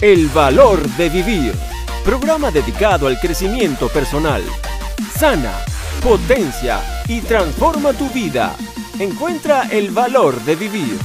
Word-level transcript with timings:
El 0.00 0.28
valor 0.28 0.86
de 0.96 1.08
vivir. 1.08 1.52
Programa 2.04 2.50
dedicado 2.50 3.08
al 3.08 3.18
crecimiento 3.18 3.88
personal. 3.88 4.42
Sana, 5.16 5.52
potencia 6.02 6.80
y 7.08 7.20
transforma 7.22 7.92
tu 7.92 8.08
vida. 8.10 8.54
Encuentra 8.98 9.62
el 9.70 9.90
valor 9.90 10.40
de 10.44 10.56
vivir. 10.56 10.98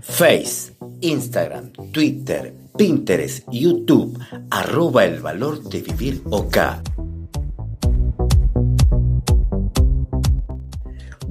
Face, 0.00 0.76
Instagram, 1.00 1.72
Twitter, 1.92 2.54
Pinterest, 2.78 3.46
YouTube, 3.50 4.18
arroba 4.50 5.04
el 5.04 5.20
valor 5.20 5.62
de 5.64 5.82
vivir 5.82 6.22
OK. 6.30 6.56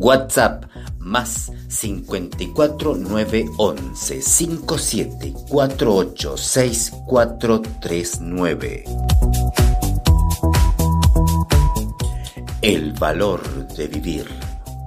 WhatsApp 0.04 0.66
más 1.00 1.52
54 1.70 2.96
911 2.98 4.22
57 4.22 5.34
48 5.48 6.38
6439. 6.38 8.84
El 12.62 12.92
valor 12.92 13.42
de 13.70 13.88
vivir. 13.88 14.28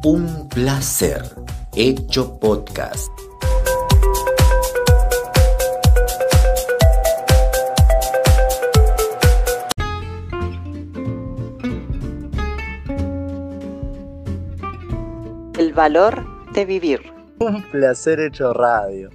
Un 0.05 0.47
placer. 0.51 1.25
Hecho 1.75 2.39
podcast. 2.39 3.09
Valor 15.77 16.25
de 16.55 16.65
vivir. 16.65 17.13
Un 17.39 17.63
placer 17.71 18.19
hecho 18.19 18.55
radio. 18.55 19.11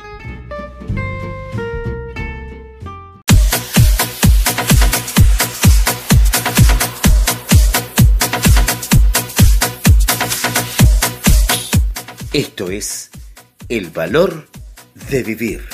Esto 12.31 12.69
es 12.69 13.09
El 13.67 13.89
valor 13.89 14.47
de 15.09 15.23
vivir. 15.23 15.67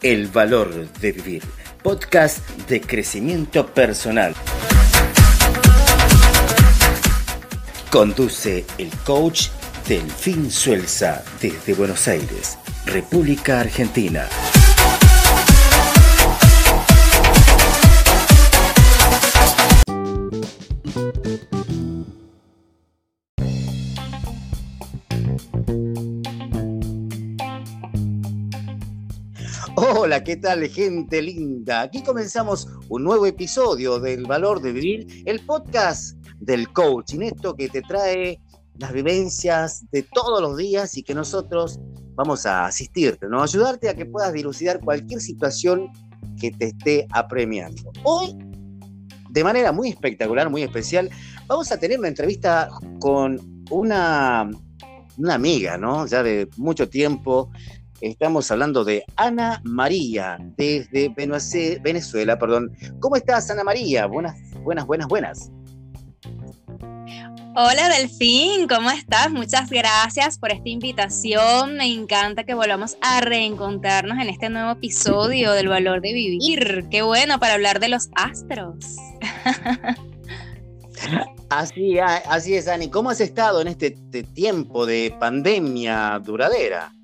El 0.00 0.28
valor 0.28 0.90
de 0.94 1.12
vivir. 1.12 1.42
Podcast 1.82 2.38
de 2.68 2.80
crecimiento 2.80 3.66
personal. 3.66 4.34
Conduce 7.92 8.64
el 8.78 8.88
coach 9.04 9.48
Delfín 9.86 10.50
Suelza 10.50 11.22
desde 11.42 11.74
Buenos 11.74 12.08
Aires, 12.08 12.56
República 12.86 13.60
Argentina. 13.60 14.26
Hola, 29.74 30.24
¿qué 30.24 30.36
tal 30.36 30.66
gente 30.68 31.20
linda? 31.20 31.82
Aquí 31.82 32.02
comenzamos 32.02 32.68
un 32.88 33.04
nuevo 33.04 33.26
episodio 33.26 34.00
del 34.00 34.24
Valor 34.24 34.62
de 34.62 34.72
Vivir, 34.72 35.22
el 35.26 35.44
podcast 35.44 36.21
del 36.42 36.72
coaching, 36.72 37.20
esto 37.20 37.54
que 37.54 37.68
te 37.68 37.82
trae 37.82 38.40
las 38.78 38.92
vivencias 38.92 39.84
de 39.92 40.02
todos 40.02 40.40
los 40.40 40.56
días 40.56 40.96
y 40.96 41.02
que 41.02 41.14
nosotros 41.14 41.78
vamos 42.14 42.46
a 42.46 42.66
asistirte, 42.66 43.28
¿no? 43.28 43.42
Ayudarte 43.42 43.88
a 43.88 43.94
que 43.94 44.06
puedas 44.06 44.32
dilucidar 44.32 44.80
cualquier 44.80 45.20
situación 45.20 45.88
que 46.40 46.50
te 46.50 46.66
esté 46.66 47.06
apremiando. 47.10 47.92
Hoy, 48.02 48.36
de 49.30 49.44
manera 49.44 49.72
muy 49.72 49.90
espectacular, 49.90 50.50
muy 50.50 50.62
especial, 50.62 51.10
vamos 51.46 51.70
a 51.70 51.78
tener 51.78 51.98
una 51.98 52.08
entrevista 52.08 52.68
con 52.98 53.64
una, 53.70 54.50
una 55.16 55.34
amiga, 55.34 55.78
¿no? 55.78 56.06
Ya 56.06 56.22
de 56.22 56.48
mucho 56.56 56.88
tiempo. 56.88 57.50
Estamos 58.00 58.50
hablando 58.50 58.84
de 58.84 59.04
Ana 59.14 59.60
María, 59.64 60.36
desde 60.56 61.08
Venezuela, 61.14 62.36
perdón. 62.36 62.76
¿Cómo 62.98 63.14
estás, 63.14 63.48
Ana 63.48 63.62
María? 63.62 64.06
Buenas, 64.06 64.36
buenas, 64.64 64.86
buenas, 64.86 65.06
buenas. 65.06 65.52
Hola 67.54 67.90
Delfín, 67.90 68.66
¿cómo 68.66 68.90
estás? 68.90 69.30
Muchas 69.30 69.68
gracias 69.68 70.38
por 70.38 70.52
esta 70.52 70.70
invitación. 70.70 71.76
Me 71.76 71.84
encanta 71.84 72.44
que 72.44 72.54
volvamos 72.54 72.96
a 73.02 73.20
reencontrarnos 73.20 74.18
en 74.18 74.30
este 74.30 74.48
nuevo 74.48 74.70
episodio 74.70 75.52
del 75.52 75.68
valor 75.68 76.00
de 76.00 76.14
vivir. 76.14 76.86
Qué 76.90 77.02
bueno 77.02 77.38
para 77.38 77.52
hablar 77.52 77.78
de 77.78 77.88
los 77.88 78.08
astros. 78.14 78.96
Así, 81.50 81.98
así 81.98 82.54
es, 82.54 82.66
Ani. 82.66 82.88
¿Cómo 82.88 83.10
has 83.10 83.20
estado 83.20 83.60
en 83.60 83.68
este, 83.68 83.88
este 83.88 84.22
tiempo 84.22 84.86
de 84.86 85.14
pandemia 85.20 86.18
duradera? 86.24 86.94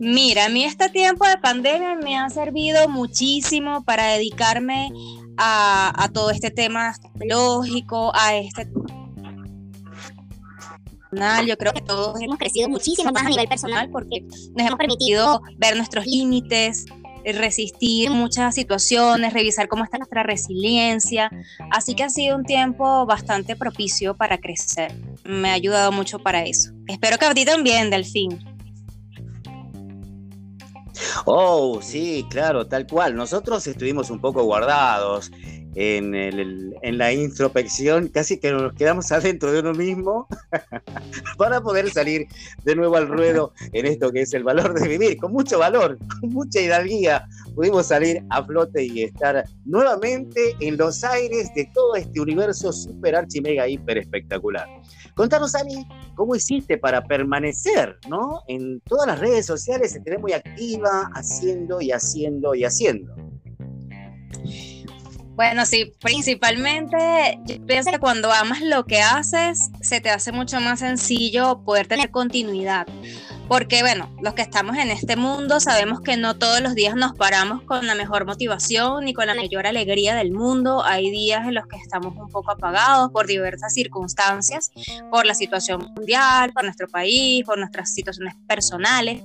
Mira, 0.00 0.46
a 0.46 0.48
mí 0.48 0.64
este 0.64 0.88
tiempo 0.88 1.26
de 1.26 1.36
pandemia 1.36 1.96
me 1.96 2.16
ha 2.16 2.30
servido 2.30 2.88
muchísimo 2.88 3.82
para 3.82 4.06
dedicarme 4.06 4.90
a, 5.36 6.08
todo 6.12 6.30
este 6.30 6.50
tema 6.50 6.94
lógico, 7.20 8.12
a 8.14 8.36
este 8.36 8.68
yo 11.46 11.56
creo 11.56 11.72
que 11.72 11.80
todos 11.80 12.20
hemos 12.20 12.38
crecido 12.38 12.68
muchísimo 12.68 13.10
más 13.10 13.24
a 13.24 13.28
nivel 13.28 13.48
personal 13.48 13.88
porque 13.90 14.20
nos 14.20 14.66
hemos 14.66 14.76
permitido 14.76 15.40
ver 15.56 15.76
nuestros 15.76 16.06
límites, 16.06 16.84
resistir 17.24 18.10
muchas 18.10 18.54
situaciones, 18.54 19.32
revisar 19.32 19.68
cómo 19.68 19.84
está 19.84 19.98
nuestra 19.98 20.22
resiliencia. 20.22 21.30
Así 21.70 21.94
que 21.94 22.04
ha 22.04 22.10
sido 22.10 22.36
un 22.36 22.44
tiempo 22.44 23.06
bastante 23.06 23.56
propicio 23.56 24.14
para 24.14 24.38
crecer. 24.38 24.92
Me 25.24 25.50
ha 25.50 25.54
ayudado 25.54 25.90
mucho 25.90 26.18
para 26.18 26.44
eso. 26.44 26.72
Espero 26.86 27.18
que 27.18 27.26
a 27.26 27.34
ti 27.34 27.44
también, 27.44 27.90
Delfín. 27.90 28.55
Oh, 31.24 31.80
sí, 31.82 32.26
claro, 32.30 32.66
tal 32.66 32.86
cual. 32.86 33.16
Nosotros 33.16 33.66
estuvimos 33.66 34.10
un 34.10 34.20
poco 34.20 34.44
guardados 34.44 35.30
en, 35.74 36.14
en 36.14 36.98
la 36.98 37.12
introspección, 37.12 38.08
casi 38.08 38.38
que 38.38 38.50
nos 38.50 38.72
quedamos 38.72 39.12
adentro 39.12 39.52
de 39.52 39.60
uno 39.60 39.72
mismo 39.72 40.26
para 41.38 41.60
poder 41.60 41.90
salir 41.90 42.26
de 42.64 42.74
nuevo 42.74 42.96
al 42.96 43.08
ruedo 43.08 43.52
en 43.72 43.86
esto 43.86 44.10
que 44.10 44.22
es 44.22 44.34
el 44.34 44.42
valor 44.42 44.78
de 44.78 44.88
vivir. 44.88 45.16
Con 45.18 45.32
mucho 45.32 45.58
valor, 45.58 45.98
con 46.20 46.30
mucha 46.30 46.60
hidalguía, 46.60 47.26
pudimos 47.54 47.86
salir 47.86 48.22
a 48.30 48.42
flote 48.44 48.84
y 48.84 49.02
estar 49.02 49.44
nuevamente 49.64 50.56
en 50.60 50.76
los 50.76 51.04
aires 51.04 51.50
de 51.54 51.68
todo 51.74 51.94
este 51.96 52.20
universo 52.20 52.72
super 52.72 53.14
archi 53.14 53.40
mega 53.40 53.68
hiper 53.68 53.98
espectacular. 53.98 54.66
Contanos, 55.16 55.54
Ani, 55.54 55.88
cómo 56.14 56.36
hiciste 56.36 56.76
para 56.76 57.02
permanecer, 57.02 57.98
¿no? 58.06 58.42
En 58.48 58.80
todas 58.82 59.06
las 59.06 59.18
redes 59.18 59.46
sociales, 59.46 59.92
se 59.92 60.00
muy 60.18 60.34
activa, 60.34 61.10
haciendo 61.14 61.80
y 61.80 61.90
haciendo 61.90 62.54
y 62.54 62.64
haciendo. 62.64 63.14
Bueno, 65.36 65.66
sí, 65.66 65.92
principalmente 66.00 67.38
yo 67.44 67.64
pienso 67.66 67.90
que 67.90 67.98
cuando 67.98 68.32
amas 68.32 68.62
lo 68.62 68.86
que 68.86 69.02
haces, 69.02 69.70
se 69.82 70.00
te 70.00 70.08
hace 70.08 70.32
mucho 70.32 70.60
más 70.60 70.80
sencillo 70.80 71.62
poder 71.62 71.86
tener 71.86 72.10
continuidad. 72.10 72.86
Porque 73.46 73.82
bueno, 73.82 74.10
los 74.22 74.32
que 74.32 74.40
estamos 74.40 74.78
en 74.78 74.90
este 74.90 75.14
mundo 75.14 75.60
sabemos 75.60 76.00
que 76.00 76.16
no 76.16 76.38
todos 76.38 76.62
los 76.62 76.74
días 76.74 76.96
nos 76.96 77.14
paramos 77.14 77.62
con 77.62 77.86
la 77.86 77.94
mejor 77.94 78.24
motivación 78.24 79.04
ni 79.04 79.12
con 79.12 79.26
la 79.26 79.34
mayor 79.34 79.66
alegría 79.66 80.14
del 80.14 80.32
mundo. 80.32 80.82
Hay 80.82 81.10
días 81.10 81.46
en 81.46 81.54
los 81.54 81.66
que 81.66 81.76
estamos 81.76 82.16
un 82.16 82.30
poco 82.30 82.52
apagados 82.52 83.12
por 83.12 83.26
diversas 83.26 83.74
circunstancias, 83.74 84.72
por 85.10 85.26
la 85.26 85.34
situación 85.34 85.92
mundial, 85.94 86.54
por 86.54 86.64
nuestro 86.64 86.88
país, 86.88 87.44
por 87.44 87.58
nuestras 87.58 87.92
situaciones 87.92 88.34
personales. 88.48 89.22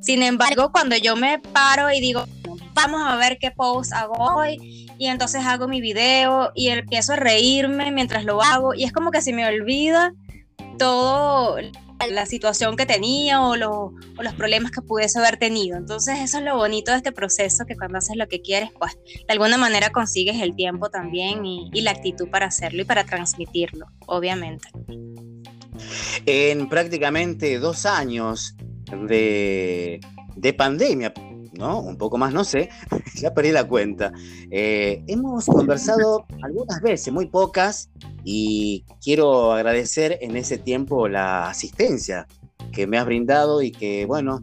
Sin 0.00 0.22
embargo, 0.22 0.70
cuando 0.70 0.96
yo 0.98 1.16
me 1.16 1.38
paro 1.38 1.90
y 1.90 2.00
digo, 2.02 2.26
vamos 2.74 3.02
a 3.04 3.16
ver 3.16 3.38
qué 3.38 3.50
post 3.50 3.92
hago 3.92 4.14
hoy, 4.14 4.86
y 4.98 5.06
entonces 5.06 5.44
hago 5.46 5.68
mi 5.68 5.80
video 5.80 6.52
y 6.54 6.68
empiezo 6.68 7.14
a 7.14 7.16
reírme 7.16 7.90
mientras 7.90 8.24
lo 8.24 8.42
hago, 8.42 8.74
y 8.74 8.84
es 8.84 8.92
como 8.92 9.10
que 9.10 9.22
se 9.22 9.32
me 9.32 9.46
olvida 9.46 10.12
todo 10.78 11.56
la 12.10 12.26
situación 12.26 12.76
que 12.76 12.86
tenía 12.86 13.40
o, 13.42 13.56
los 13.56 14.34
problemas 14.36 14.70
que 14.70 14.82
pudiese 14.82 15.18
haber 15.18 15.38
tenido. 15.38 15.76
Entonces 15.76 16.18
eso 16.18 16.38
es 16.38 16.44
lo 16.44 16.56
bonito 16.56 16.90
de 16.90 16.98
este 16.98 17.12
proceso, 17.12 17.64
que 17.66 17.76
cuando 17.76 17.98
haces 17.98 18.16
lo 18.16 18.28
que 18.28 18.42
quieres, 18.42 18.70
pues 18.78 18.96
de 19.04 19.32
alguna 19.32 19.56
manera 19.56 19.90
consigues 19.90 20.40
el 20.40 20.54
tiempo 20.54 20.90
también 20.90 21.44
y, 21.44 21.70
la 21.82 21.90
actitud 21.90 22.28
para 22.28 22.46
hacerlo 22.46 22.82
y 22.82 22.84
para 22.84 23.04
transmitirlo, 23.04 23.86
obviamente. 24.06 24.68
En 26.24 26.68
prácticamente 26.68 27.58
dos 27.58 27.84
años 27.84 28.54
de, 29.06 30.00
de 30.36 30.52
pandemia, 30.54 31.12
¿no? 31.58 31.80
Un 31.80 31.96
poco 31.96 32.18
más, 32.18 32.32
no 32.32 32.44
sé, 32.44 32.68
ya 33.16 33.32
perdí 33.32 33.52
la 33.52 33.66
cuenta. 33.66 34.12
Eh, 34.50 35.02
hemos 35.06 35.46
conversado 35.46 36.26
algunas 36.42 36.80
veces, 36.80 37.12
muy 37.12 37.26
pocas, 37.26 37.90
y 38.24 38.84
quiero 39.02 39.52
agradecer 39.52 40.18
en 40.20 40.36
ese 40.36 40.58
tiempo 40.58 41.08
la 41.08 41.48
asistencia 41.48 42.26
que 42.72 42.86
me 42.86 42.98
has 42.98 43.06
brindado 43.06 43.62
y 43.62 43.70
que, 43.70 44.06
bueno, 44.06 44.40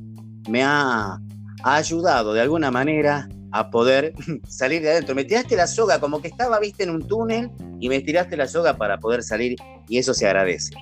me 0.49 0.63
ha, 0.63 1.19
ayudado 1.63 2.33
de 2.33 2.41
alguna 2.41 2.71
manera 2.71 3.29
a 3.51 3.69
poder 3.69 4.15
salir 4.47 4.81
de 4.81 4.91
adentro. 4.91 5.13
Me 5.13 5.25
tiraste 5.25 5.55
la 5.55 5.67
soga 5.67 5.99
como 5.99 6.21
que 6.21 6.27
estaba, 6.27 6.59
viste, 6.59 6.83
en 6.83 6.89
un 6.89 7.07
túnel 7.07 7.51
y 7.79 7.87
me 7.87 7.99
tiraste 7.99 8.35
la 8.35 8.47
soga 8.47 8.77
para 8.77 8.97
poder 8.99 9.21
salir 9.21 9.55
y 9.87 9.97
eso 9.97 10.13
se 10.13 10.25
agradece. 10.25 10.73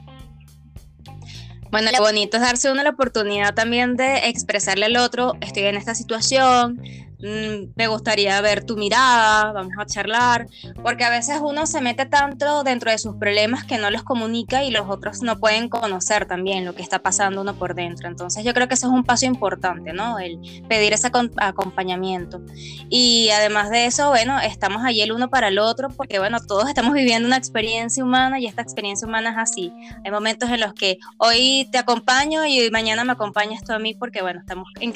Bueno, 1.72 1.92
lo 1.92 2.00
bonito 2.00 2.38
es 2.38 2.44
darse 2.44 2.72
uno 2.72 2.82
la 2.84 2.90
oportunidad 2.90 3.54
también 3.54 3.96
de 3.96 4.30
expresarle 4.30 4.86
al 4.86 4.98
otro, 4.98 5.36
estoy 5.40 5.64
en 5.64 5.76
esta 5.76 5.94
situación, 5.94 6.82
Mm, 7.22 7.74
me 7.76 7.88
gustaría 7.88 8.40
ver 8.40 8.64
tu 8.64 8.78
mirada, 8.78 9.52
vamos 9.52 9.74
a 9.78 9.86
charlar, 9.86 10.48
porque 10.82 11.04
a 11.04 11.10
veces 11.10 11.40
uno 11.44 11.68
se 11.68 11.82
mete 11.82 12.06
tanto 12.06 12.64
dentro 12.64 12.92
de 12.92 12.98
sus 12.98 13.16
problemas 13.16 13.66
que 13.66 13.78
no 13.78 13.90
los 13.90 14.04
comunica 14.04 14.64
y 14.64 14.72
los 14.72 14.90
otros 14.90 15.22
no 15.22 15.38
pueden 15.38 15.68
conocer 15.68 16.26
también 16.28 16.64
lo 16.64 16.76
que 16.76 16.82
está 16.82 17.00
pasando 17.00 17.42
uno 17.42 17.56
por 17.56 17.76
dentro. 17.76 18.08
Entonces 18.08 18.46
yo 18.46 18.54
creo 18.54 18.70
que 18.70 18.76
ese 18.76 18.86
es 18.86 18.92
un 18.92 19.04
paso 19.04 19.26
importante, 19.26 19.92
¿no? 19.92 20.18
El 20.18 20.40
pedir 20.70 20.94
ese 20.94 21.12
acompañamiento. 21.38 22.42
Y 22.90 23.30
además 23.32 23.70
de 23.70 23.86
eso, 23.86 24.10
bueno, 24.10 24.40
estamos 24.40 24.84
allí 24.86 25.02
el 25.02 25.12
uno 25.12 25.30
para 25.30 25.50
el 25.50 25.60
otro, 25.60 25.90
porque 25.90 26.20
bueno, 26.20 26.40
todos 26.40 26.70
estamos 26.70 26.94
viviendo 26.94 27.28
una 27.28 27.38
experiencia 27.38 28.04
humana 28.04 28.40
y 28.40 28.46
esta 28.46 28.62
experiencia 28.62 29.06
humana 29.06 29.32
es 29.32 29.38
así. 29.38 29.74
Hay 30.06 30.12
momentos 30.12 30.50
en 30.50 30.62
los 30.62 30.74
que 30.74 31.00
hoy 31.18 31.68
te 31.72 31.80
acompaño 31.80 32.46
y 32.46 32.70
mañana 32.72 33.04
me 33.04 33.12
acompañas 33.12 33.62
tú 33.64 33.74
a 33.74 33.80
mí, 33.80 33.94
porque 33.94 34.22
bueno, 34.22 34.40
estamos 34.40 34.70
en 34.80 34.94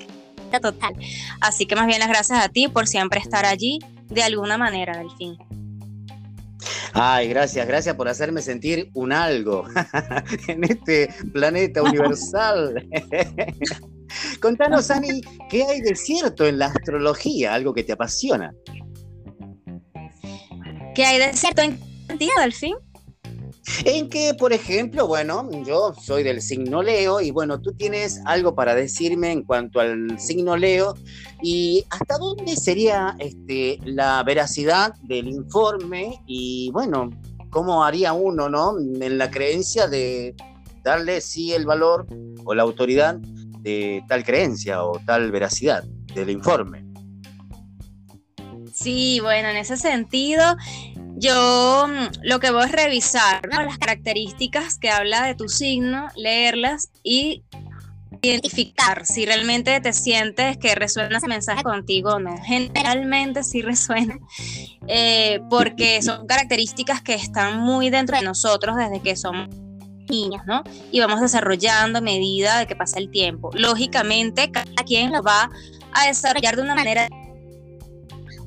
total. 0.59 0.95
Así 1.41 1.65
que 1.65 1.75
más 1.75 1.87
bien 1.87 1.99
las 1.99 2.09
gracias 2.09 2.43
a 2.43 2.49
ti 2.49 2.67
por 2.67 2.87
siempre 2.87 3.19
estar 3.19 3.45
allí 3.45 3.79
de 4.09 4.23
alguna 4.23 4.57
manera, 4.57 4.97
Delfín. 4.97 5.37
Ay, 6.93 7.27
gracias, 7.27 7.67
gracias 7.67 7.95
por 7.95 8.07
hacerme 8.07 8.41
sentir 8.41 8.89
un 8.93 9.11
algo 9.11 9.65
en 10.47 10.63
este 10.63 11.09
planeta 11.33 11.81
universal. 11.81 12.87
Contanos, 14.39 14.91
Ani, 14.91 15.21
¿qué 15.49 15.63
hay 15.63 15.81
de 15.81 15.95
cierto 15.95 16.45
en 16.45 16.59
la 16.59 16.67
astrología? 16.67 17.53
Algo 17.53 17.73
que 17.73 17.83
te 17.83 17.93
apasiona. 17.93 18.53
¿Qué 20.93 21.05
hay 21.05 21.17
de 21.17 21.33
cierto 21.33 21.63
en 21.63 21.79
ti, 22.19 22.29
Delfín? 22.37 22.75
En 23.85 24.09
que, 24.09 24.33
por 24.33 24.51
ejemplo, 24.51 25.07
bueno, 25.07 25.49
yo 25.65 25.93
soy 25.93 26.23
del 26.23 26.41
signo 26.41 26.83
Leo 26.83 27.21
y 27.21 27.31
bueno, 27.31 27.61
tú 27.61 27.71
tienes 27.73 28.19
algo 28.25 28.55
para 28.55 28.75
decirme 28.75 29.31
en 29.31 29.43
cuanto 29.43 29.79
al 29.79 30.19
signo 30.19 30.57
Leo 30.57 30.95
y 31.41 31.85
hasta 31.89 32.17
dónde 32.17 32.57
sería 32.57 33.15
este, 33.19 33.79
la 33.85 34.21
veracidad 34.23 34.93
del 35.03 35.29
informe 35.29 36.21
y 36.27 36.71
bueno, 36.71 37.09
cómo 37.49 37.85
haría 37.85 38.11
uno, 38.11 38.49
¿no? 38.49 38.77
En 38.77 39.17
la 39.17 39.31
creencia 39.31 39.87
de 39.87 40.35
darle 40.83 41.21
sí 41.21 41.53
el 41.53 41.65
valor 41.65 42.05
o 42.43 42.53
la 42.53 42.63
autoridad 42.63 43.15
de 43.61 44.03
tal 44.09 44.25
creencia 44.25 44.83
o 44.83 44.99
tal 45.05 45.31
veracidad 45.31 45.83
del 46.13 46.29
informe. 46.29 46.83
Sí, 48.73 49.19
bueno, 49.21 49.49
en 49.49 49.57
ese 49.57 49.77
sentido, 49.77 50.43
yo 51.23 51.87
mm, 51.87 52.23
lo 52.23 52.39
que 52.39 52.51
voy 52.51 52.63
a 52.63 52.67
revisar 52.67 53.41
las 53.49 53.77
características 53.77 54.77
que 54.77 54.89
habla 54.89 55.25
de 55.25 55.35
tu 55.35 55.47
signo, 55.47 56.09
leerlas 56.15 56.89
y 57.01 57.43
identificar 58.21 59.05
si 59.05 59.25
realmente 59.25 59.79
te 59.81 59.91
sientes 59.91 60.57
que 60.57 60.75
resuena 60.75 61.17
ese 61.17 61.27
mensaje 61.27 61.63
contigo 61.63 62.11
o 62.11 62.19
no. 62.19 62.35
Generalmente 62.43 63.43
sí 63.43 63.61
resuena, 63.61 64.17
eh, 64.87 65.39
porque 65.49 66.01
son 66.01 66.27
características 66.27 67.01
que 67.01 67.13
están 67.15 67.59
muy 67.59 67.89
dentro 67.89 68.17
de 68.17 68.23
nosotros 68.23 68.75
desde 68.75 69.01
que 69.01 69.15
somos 69.15 69.47
niñas, 70.09 70.43
¿no? 70.45 70.63
Y 70.91 70.99
vamos 70.99 71.21
desarrollando 71.21 71.99
a 71.99 72.01
medida 72.01 72.59
de 72.59 72.67
que 72.67 72.75
pasa 72.75 72.99
el 72.99 73.09
tiempo. 73.09 73.49
Lógicamente, 73.53 74.51
cada 74.51 74.83
quien 74.85 75.11
lo 75.11 75.23
va 75.23 75.49
a 75.93 76.07
desarrollar 76.07 76.55
de 76.57 76.61
una 76.61 76.75
manera. 76.75 77.07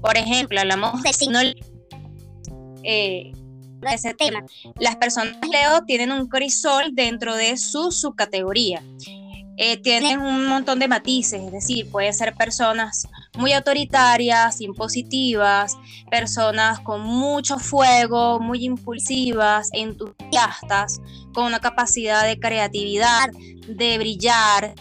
Por 0.00 0.16
ejemplo, 0.16 0.60
hablamos 0.60 1.02
de 1.02 1.12
signo 1.12 1.40
eh, 2.86 3.32
ese 3.92 4.14
tema. 4.14 4.44
Las 4.78 4.96
personas 4.96 5.36
Leo 5.50 5.84
tienen 5.84 6.12
un 6.12 6.28
crisol 6.28 6.94
dentro 6.94 7.34
de 7.36 7.56
su 7.56 7.92
subcategoría. 7.92 8.82
Eh, 9.58 9.78
tienen 9.78 10.20
un 10.20 10.48
montón 10.48 10.78
de 10.78 10.86
matices, 10.86 11.40
es 11.40 11.50
decir, 11.50 11.90
pueden 11.90 12.12
ser 12.12 12.34
personas 12.34 13.08
muy 13.38 13.54
autoritarias, 13.54 14.60
impositivas, 14.60 15.78
personas 16.10 16.80
con 16.80 17.00
mucho 17.00 17.58
fuego, 17.58 18.38
muy 18.38 18.66
impulsivas, 18.66 19.70
entusiastas, 19.72 21.00
con 21.32 21.44
una 21.44 21.60
capacidad 21.60 22.26
de 22.26 22.38
creatividad, 22.38 23.30
de 23.66 23.96
brillar. 23.96 24.74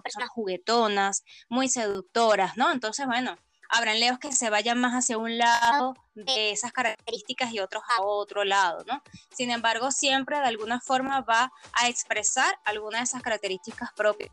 personas 0.00 0.30
juguetonas, 0.30 1.24
muy 1.48 1.68
seductoras, 1.68 2.56
¿no? 2.56 2.70
Entonces, 2.70 3.06
bueno, 3.06 3.36
habrán 3.72 3.98
leos 3.98 4.18
que 4.18 4.32
se 4.32 4.50
vayan 4.50 4.78
más 4.78 4.92
hacia 4.92 5.16
un 5.16 5.38
lado 5.38 5.94
de 6.14 6.52
esas 6.52 6.72
características 6.72 7.52
y 7.54 7.58
otros 7.58 7.82
a 7.96 8.02
otro 8.02 8.44
lado, 8.44 8.84
¿no? 8.86 9.02
Sin 9.34 9.50
embargo, 9.50 9.90
siempre 9.90 10.38
de 10.38 10.46
alguna 10.46 10.78
forma 10.80 11.22
va 11.22 11.50
a 11.72 11.88
expresar 11.88 12.58
alguna 12.66 12.98
de 12.98 13.04
esas 13.04 13.22
características 13.22 13.90
propias. 13.96 14.30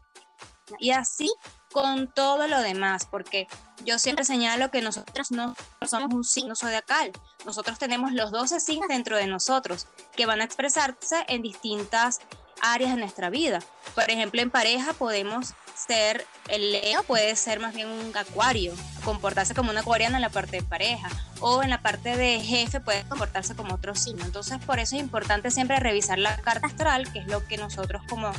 Y 0.77 0.91
así 0.91 1.33
con 1.71 2.13
todo 2.13 2.47
lo 2.47 2.59
demás, 2.59 3.07
porque 3.09 3.47
yo 3.85 3.97
siempre 3.97 4.25
señalo 4.25 4.71
que 4.71 4.81
nosotros 4.81 5.31
no 5.31 5.55
somos 5.87 6.13
un 6.13 6.25
signo 6.25 6.55
zodiacal, 6.55 7.11
nosotros 7.45 7.79
tenemos 7.79 8.11
los 8.11 8.31
12 8.31 8.59
signos 8.59 8.89
dentro 8.89 9.15
de 9.15 9.27
nosotros 9.27 9.87
que 10.15 10.25
van 10.25 10.41
a 10.41 10.43
expresarse 10.43 11.23
en 11.29 11.41
distintas 11.41 12.19
áreas 12.61 12.93
de 12.93 12.99
nuestra 12.99 13.29
vida. 13.29 13.59
Por 13.95 14.09
ejemplo, 14.09 14.41
en 14.41 14.49
pareja 14.49 14.93
podemos 14.93 15.53
ser, 15.75 16.25
el 16.49 16.71
Leo 16.71 17.03
puede 17.03 17.35
ser 17.35 17.59
más 17.59 17.73
bien 17.73 17.87
un 17.87 18.15
acuario, 18.15 18.73
comportarse 19.03 19.53
como 19.53 19.71
un 19.71 19.77
acuariano 19.77 20.15
en 20.15 20.21
la 20.21 20.29
parte 20.29 20.57
de 20.57 20.63
pareja, 20.63 21.09
o 21.39 21.63
en 21.63 21.69
la 21.69 21.81
parte 21.81 22.17
de 22.17 22.39
jefe 22.41 22.79
puede 22.79 23.03
comportarse 23.03 23.55
como 23.55 23.75
otro 23.75 23.95
signo. 23.95 24.25
Entonces, 24.25 24.59
por 24.65 24.79
eso 24.79 24.95
es 24.95 25.01
importante 25.01 25.51
siempre 25.51 25.79
revisar 25.79 26.19
la 26.19 26.37
carta 26.37 26.67
astral, 26.67 27.11
que 27.11 27.19
es 27.19 27.27
lo 27.27 27.45
que 27.47 27.57
nosotros 27.57 28.01
como 28.09 28.31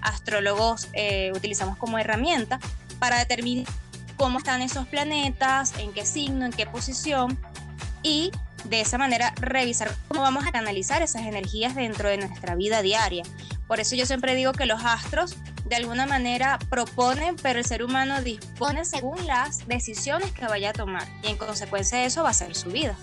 astrólogos 0.00 0.88
eh, 0.92 1.32
utilizamos 1.34 1.76
como 1.76 1.98
herramienta 1.98 2.58
para 2.98 3.18
determinar 3.18 3.66
cómo 4.16 4.38
están 4.38 4.62
esos 4.62 4.86
planetas, 4.88 5.74
en 5.78 5.92
qué 5.92 6.04
signo, 6.04 6.44
en 6.44 6.52
qué 6.52 6.66
posición, 6.66 7.38
y 8.02 8.32
de 8.64 8.80
esa 8.80 8.98
manera 8.98 9.32
revisar 9.40 9.94
cómo 10.08 10.22
vamos 10.22 10.46
a 10.46 10.52
canalizar 10.52 11.02
esas 11.02 11.22
energías 11.22 11.74
dentro 11.74 12.08
de 12.08 12.18
nuestra 12.18 12.54
vida 12.54 12.82
diaria. 12.82 13.24
Por 13.66 13.80
eso 13.80 13.96
yo 13.96 14.06
siempre 14.06 14.34
digo 14.34 14.52
que 14.52 14.66
los 14.66 14.82
astros 14.84 15.36
de 15.66 15.76
alguna 15.76 16.06
manera 16.06 16.58
proponen, 16.70 17.36
pero 17.36 17.58
el 17.58 17.64
ser 17.64 17.82
humano 17.82 18.22
dispone 18.22 18.84
según 18.84 19.26
las 19.26 19.66
decisiones 19.68 20.32
que 20.32 20.46
vaya 20.46 20.70
a 20.70 20.72
tomar 20.72 21.06
y 21.22 21.28
en 21.28 21.36
consecuencia 21.36 21.98
de 21.98 22.06
eso 22.06 22.22
va 22.22 22.30
a 22.30 22.34
ser 22.34 22.54
su 22.54 22.70
vida. 22.70 22.96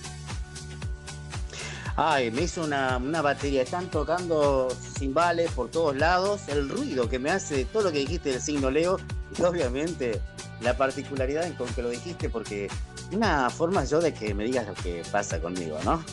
Ay, 1.98 2.30
me 2.30 2.42
hizo 2.42 2.64
una, 2.64 3.00
batería, 3.22 3.62
están 3.62 3.90
tocando 3.90 4.68
cimbales 4.98 5.50
por 5.52 5.72
todos 5.72 5.96
lados, 5.96 6.42
el 6.48 6.68
ruido 6.68 7.08
que 7.08 7.20
me 7.20 7.32
hace 7.32 7.64
todo 7.64 7.84
lo 7.84 7.92
que 7.94 8.00
dijiste 8.00 8.32
del 8.32 8.42
signo 8.42 8.70
Leo 8.70 9.00
y 9.38 9.42
obviamente 9.44 10.20
la 10.62 10.78
particularidad 10.78 11.46
en 11.46 11.54
con 11.54 11.68
que 11.74 11.82
lo 11.82 11.90
dijiste 11.90 12.30
porque 12.30 12.70
una 13.12 13.50
forma 13.50 13.84
yo 13.86 14.00
de 14.00 14.14
que 14.14 14.34
me 14.34 14.46
digas 14.46 14.68
lo 14.68 14.74
que 14.76 15.04
pasa 15.12 15.40
conmigo, 15.40 15.78
¿no? 15.84 16.04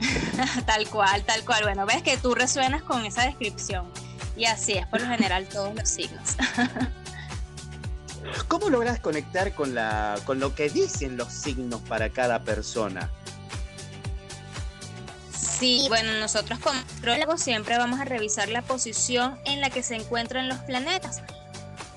tal 0.66 0.88
cual, 0.88 1.24
tal 1.24 1.44
cual. 1.44 1.62
Bueno, 1.64 1.86
ves 1.86 2.02
que 2.02 2.16
tú 2.16 2.34
resuenas 2.34 2.82
con 2.82 3.04
esa 3.04 3.24
descripción. 3.24 3.86
Y 4.36 4.46
así 4.46 4.72
es 4.72 4.86
por 4.88 5.00
lo 5.00 5.06
general 5.06 5.46
todos 5.46 5.74
los 5.74 5.88
signos. 5.88 6.36
¿Cómo 8.48 8.68
logras 8.70 9.00
conectar 9.00 9.54
con, 9.54 9.74
la, 9.74 10.16
con 10.24 10.40
lo 10.40 10.54
que 10.54 10.68
dicen 10.68 11.16
los 11.16 11.32
signos 11.32 11.80
para 11.82 12.10
cada 12.10 12.42
persona? 12.42 13.10
Sí, 15.32 15.86
bueno, 15.88 16.12
nosotros 16.18 16.58
como 16.58 16.78
astrólogos 16.78 17.40
siempre 17.40 17.78
vamos 17.78 18.00
a 18.00 18.04
revisar 18.04 18.48
la 18.48 18.62
posición 18.62 19.38
en 19.44 19.60
la 19.60 19.70
que 19.70 19.82
se 19.82 19.94
encuentran 19.94 20.48
los 20.48 20.58
planetas. 20.58 21.22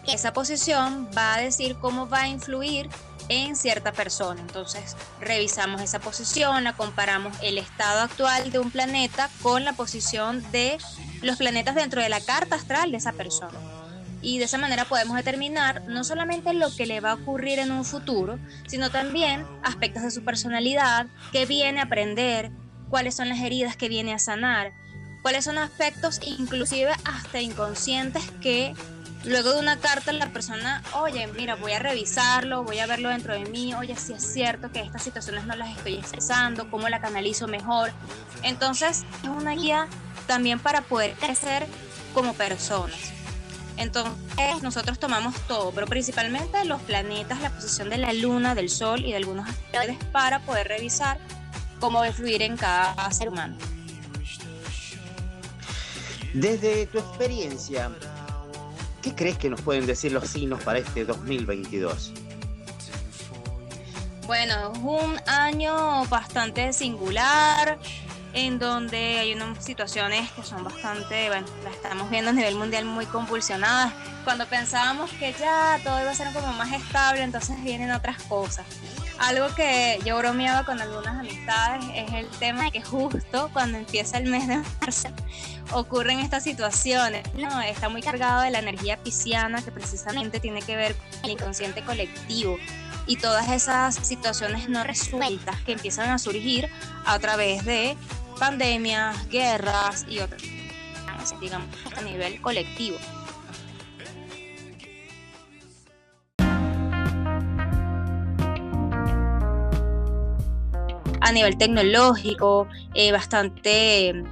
Esa 0.07 0.31
posición 0.31 1.09
va 1.15 1.35
a 1.35 1.41
decir 1.41 1.75
cómo 1.75 2.07
va 2.07 2.21
a 2.21 2.27
influir 2.29 2.89
en 3.29 3.55
cierta 3.57 3.91
persona. 3.91 4.39
Entonces, 4.39 4.95
revisamos 5.19 5.81
esa 5.81 5.99
posición, 5.99 6.63
la 6.63 6.73
comparamos 6.77 7.35
el 7.41 7.57
estado 7.57 8.01
actual 8.01 8.49
de 8.51 8.59
un 8.59 8.71
planeta 8.71 9.29
con 9.41 9.65
la 9.65 9.73
posición 9.73 10.49
de 10.51 10.77
los 11.21 11.37
planetas 11.37 11.75
dentro 11.75 12.01
de 12.01 12.09
la 12.09 12.21
carta 12.21 12.55
astral 12.55 12.91
de 12.91 12.97
esa 12.97 13.11
persona. 13.13 13.59
Y 14.21 14.39
de 14.39 14.45
esa 14.45 14.57
manera 14.57 14.85
podemos 14.85 15.15
determinar 15.15 15.83
no 15.87 16.03
solamente 16.03 16.53
lo 16.53 16.73
que 16.75 16.85
le 16.85 17.01
va 17.01 17.11
a 17.11 17.15
ocurrir 17.15 17.59
en 17.59 17.71
un 17.71 17.85
futuro, 17.85 18.39
sino 18.67 18.89
también 18.89 19.45
aspectos 19.61 20.03
de 20.03 20.11
su 20.11 20.23
personalidad, 20.23 21.07
qué 21.31 21.45
viene 21.45 21.81
a 21.81 21.83
aprender, 21.83 22.51
cuáles 22.89 23.15
son 23.15 23.29
las 23.29 23.39
heridas 23.39 23.75
que 23.75 23.89
viene 23.89 24.13
a 24.13 24.19
sanar, 24.19 24.71
cuáles 25.21 25.45
son 25.45 25.57
aspectos 25.57 26.19
inclusive 26.25 26.91
hasta 27.03 27.41
inconscientes 27.41 28.23
que 28.41 28.73
luego 29.25 29.53
de 29.53 29.59
una 29.59 29.79
carta 29.79 30.11
la 30.13 30.29
persona, 30.29 30.83
oye, 30.93 31.27
mira, 31.27 31.55
voy 31.55 31.73
a 31.73 31.79
revisarlo, 31.79 32.63
voy 32.63 32.79
a 32.79 32.87
verlo 32.87 33.09
dentro 33.09 33.33
de 33.33 33.45
mí, 33.45 33.73
oye, 33.73 33.95
si 33.95 34.13
es 34.13 34.23
cierto 34.23 34.71
que 34.71 34.81
estas 34.81 35.03
situaciones 35.03 35.45
no 35.45 35.55
las 35.55 35.75
estoy 35.75 35.95
expresando, 35.95 36.69
cómo 36.69 36.89
la 36.89 37.01
canalizo 37.01 37.47
mejor. 37.47 37.91
Entonces, 38.43 39.05
es 39.23 39.29
una 39.29 39.51
guía 39.51 39.87
también 40.27 40.59
para 40.59 40.81
poder 40.81 41.13
crecer 41.13 41.67
como 42.13 42.33
personas. 42.33 43.13
Entonces, 43.77 44.13
nosotros 44.63 44.97
tomamos 44.97 45.35
todo, 45.47 45.71
pero 45.71 45.85
principalmente 45.85 46.65
los 46.65 46.81
planetas, 46.81 47.39
la 47.41 47.51
posición 47.51 47.89
de 47.89 47.97
la 47.97 48.11
luna, 48.11 48.55
del 48.55 48.69
sol 48.69 49.05
y 49.05 49.11
de 49.11 49.17
algunos 49.17 49.47
asteroides 49.47 50.03
para 50.11 50.39
poder 50.39 50.67
revisar 50.67 51.19
cómo 51.79 52.01
debe 52.01 52.13
fluir 52.13 52.41
en 52.41 52.57
cada 52.57 53.11
ser 53.11 53.29
humano. 53.29 53.55
Desde 56.33 56.87
tu 56.87 56.97
experiencia, 56.97 57.91
¿qué 59.07 59.15
crees 59.15 59.37
que 59.37 59.49
nos 59.49 59.61
pueden 59.61 59.85
decir 59.85 60.11
los 60.11 60.27
signos 60.29 60.61
para 60.63 60.79
este 60.79 61.05
2022? 61.05 62.11
Bueno, 64.25 64.73
es 64.73 64.79
un 64.79 65.17
año 65.25 66.05
bastante 66.07 66.73
singular, 66.73 67.79
en 68.33 68.59
donde 68.59 69.19
hay 69.19 69.33
unas 69.33 69.63
situaciones 69.63 70.29
que 70.31 70.43
son 70.43 70.63
bastante, 70.65 71.29
bueno, 71.29 71.47
las 71.63 71.75
estamos 71.75 72.09
viendo 72.09 72.31
a 72.31 72.33
nivel 72.33 72.55
mundial 72.55 72.83
muy 72.83 73.05
convulsionadas. 73.05 73.93
Cuando 74.25 74.45
pensábamos 74.45 75.09
que 75.11 75.33
ya 75.39 75.79
todo 75.85 76.01
iba 76.01 76.11
a 76.11 76.15
ser 76.15 76.33
como 76.33 76.51
más 76.53 76.73
estable, 76.73 77.23
entonces 77.23 77.63
vienen 77.63 77.91
otras 77.91 78.21
cosas. 78.23 78.65
Algo 79.19 79.47
que 79.55 79.99
yo 80.05 80.17
bromeaba 80.17 80.65
con 80.65 80.81
algunas 80.81 81.17
amistades 81.17 81.85
es 81.95 82.13
el 82.13 82.27
tema 82.39 82.65
de 82.65 82.71
que 82.71 82.81
justo 82.81 83.49
cuando 83.53 83.77
empieza 83.77 84.17
el 84.17 84.29
mes 84.29 84.47
de 84.47 84.57
marzo 84.81 85.09
ocurren 85.71 86.19
estas 86.19 86.43
situaciones. 86.43 87.23
No, 87.35 87.61
está 87.61 87.89
muy 87.89 88.01
cargado 88.01 88.41
de 88.41 88.51
la 88.51 88.59
energía 88.59 88.97
pisciana 88.97 89.61
que 89.61 89.71
precisamente 89.71 90.39
tiene 90.39 90.61
que 90.61 90.75
ver 90.75 90.95
con 90.95 91.25
el 91.25 91.31
inconsciente 91.31 91.83
colectivo 91.83 92.57
y 93.07 93.15
todas 93.15 93.49
esas 93.49 93.95
situaciones 93.95 94.69
no 94.69 94.83
resueltas 94.83 95.59
que 95.61 95.73
empiezan 95.73 96.09
a 96.09 96.19
surgir 96.19 96.69
a 97.05 97.17
través 97.19 97.63
de 97.65 97.95
pandemias, 98.37 99.27
guerras 99.29 100.05
y 100.09 100.19
otras, 100.19 100.41
digamos, 101.39 101.67
a 101.95 102.01
nivel 102.01 102.41
colectivo. 102.41 102.97
A 111.19 111.31
nivel 111.33 111.57
tecnológico, 111.57 112.67
eh, 112.93 113.11
bastante 113.11 114.23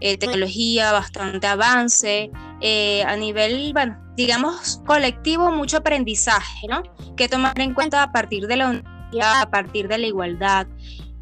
eh, 0.00 0.16
tecnología, 0.18 0.92
bastante 0.92 1.46
avance, 1.46 2.30
eh, 2.60 3.02
a 3.04 3.16
nivel, 3.16 3.72
bueno, 3.72 3.98
digamos, 4.16 4.82
colectivo, 4.86 5.50
mucho 5.50 5.78
aprendizaje, 5.78 6.66
¿no? 6.68 6.82
Que 7.16 7.28
tomar 7.28 7.58
en 7.60 7.74
cuenta 7.74 8.02
a 8.02 8.12
partir 8.12 8.46
de 8.46 8.56
la 8.56 8.68
unidad, 8.68 9.42
a 9.42 9.50
partir 9.50 9.88
de 9.88 9.98
la 9.98 10.06
igualdad, 10.06 10.66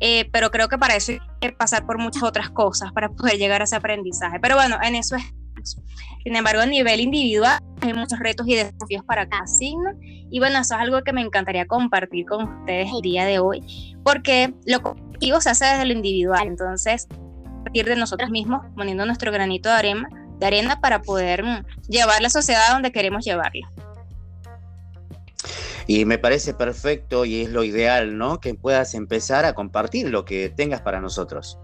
eh, 0.05 0.29
pero 0.33 0.51
creo 0.51 0.69
que 0.69 0.79
para 0.79 0.97
eso 0.97 1.13
hay 1.13 1.21
que 1.41 1.53
pasar 1.53 1.87
por 1.87 1.97
muchas 1.97 2.25
otras 2.25 2.51
cosas 2.51 2.91
para 2.93 3.09
poder 3.09 3.39
llegar 3.39 3.61
a 3.61 3.65
ese 3.65 3.77
aprendizaje. 3.77 4.41
Pero 4.41 4.57
bueno, 4.57 4.77
en 4.83 4.97
eso 4.97 5.15
es. 5.15 5.23
Sin 6.25 6.35
embargo, 6.35 6.61
a 6.61 6.67
nivel 6.67 7.01
individual 7.01 7.61
hay 7.83 7.95
muchos 7.95 8.19
retos 8.19 8.49
y 8.49 8.57
desafíos 8.57 9.05
para 9.05 9.29
cada 9.29 9.47
signo. 9.47 9.91
Y 10.03 10.41
bueno, 10.41 10.59
eso 10.59 10.75
es 10.75 10.81
algo 10.81 11.03
que 11.03 11.13
me 11.13 11.21
encantaría 11.21 11.67
compartir 11.67 12.27
con 12.27 12.49
ustedes 12.49 12.91
el 12.93 13.01
día 13.01 13.25
de 13.27 13.39
hoy, 13.39 13.61
porque 14.03 14.53
lo 14.67 14.83
colectivo 14.83 15.41
se 15.41 15.51
hace 15.51 15.67
desde 15.67 15.85
lo 15.87 15.93
individual. 15.93 16.49
Entonces, 16.49 17.07
partir 17.63 17.87
de 17.87 17.97
nosotros 17.97 18.31
mismos, 18.31 18.63
poniendo 18.77 19.07
nuestro 19.07 19.33
granito 19.33 19.69
de 19.69 19.75
arena, 19.75 20.09
de 20.39 20.47
arena 20.47 20.81
para 20.81 21.03
poder 21.03 21.45
mm, 21.45 21.65
llevar 21.89 22.21
la 22.23 22.31
sociedad 22.31 22.73
donde 22.73 22.93
queremos 22.93 23.25
llevarla. 23.25 23.69
Y 25.87 26.05
me 26.05 26.19
parece 26.19 26.55
perfecto 26.55 27.25
y 27.25 27.43
es 27.43 27.51
lo 27.51 27.65
ideal, 27.65 28.17
¿no? 28.17 28.41
Que 28.41 28.55
puedas 28.55 28.95
empezar 28.95 29.45
a 29.45 29.55
compartir 29.55 30.11
lo 30.11 30.25
que 30.25 30.49
tengas 30.49 30.81
para 30.81 31.01
nosotros. 31.01 31.59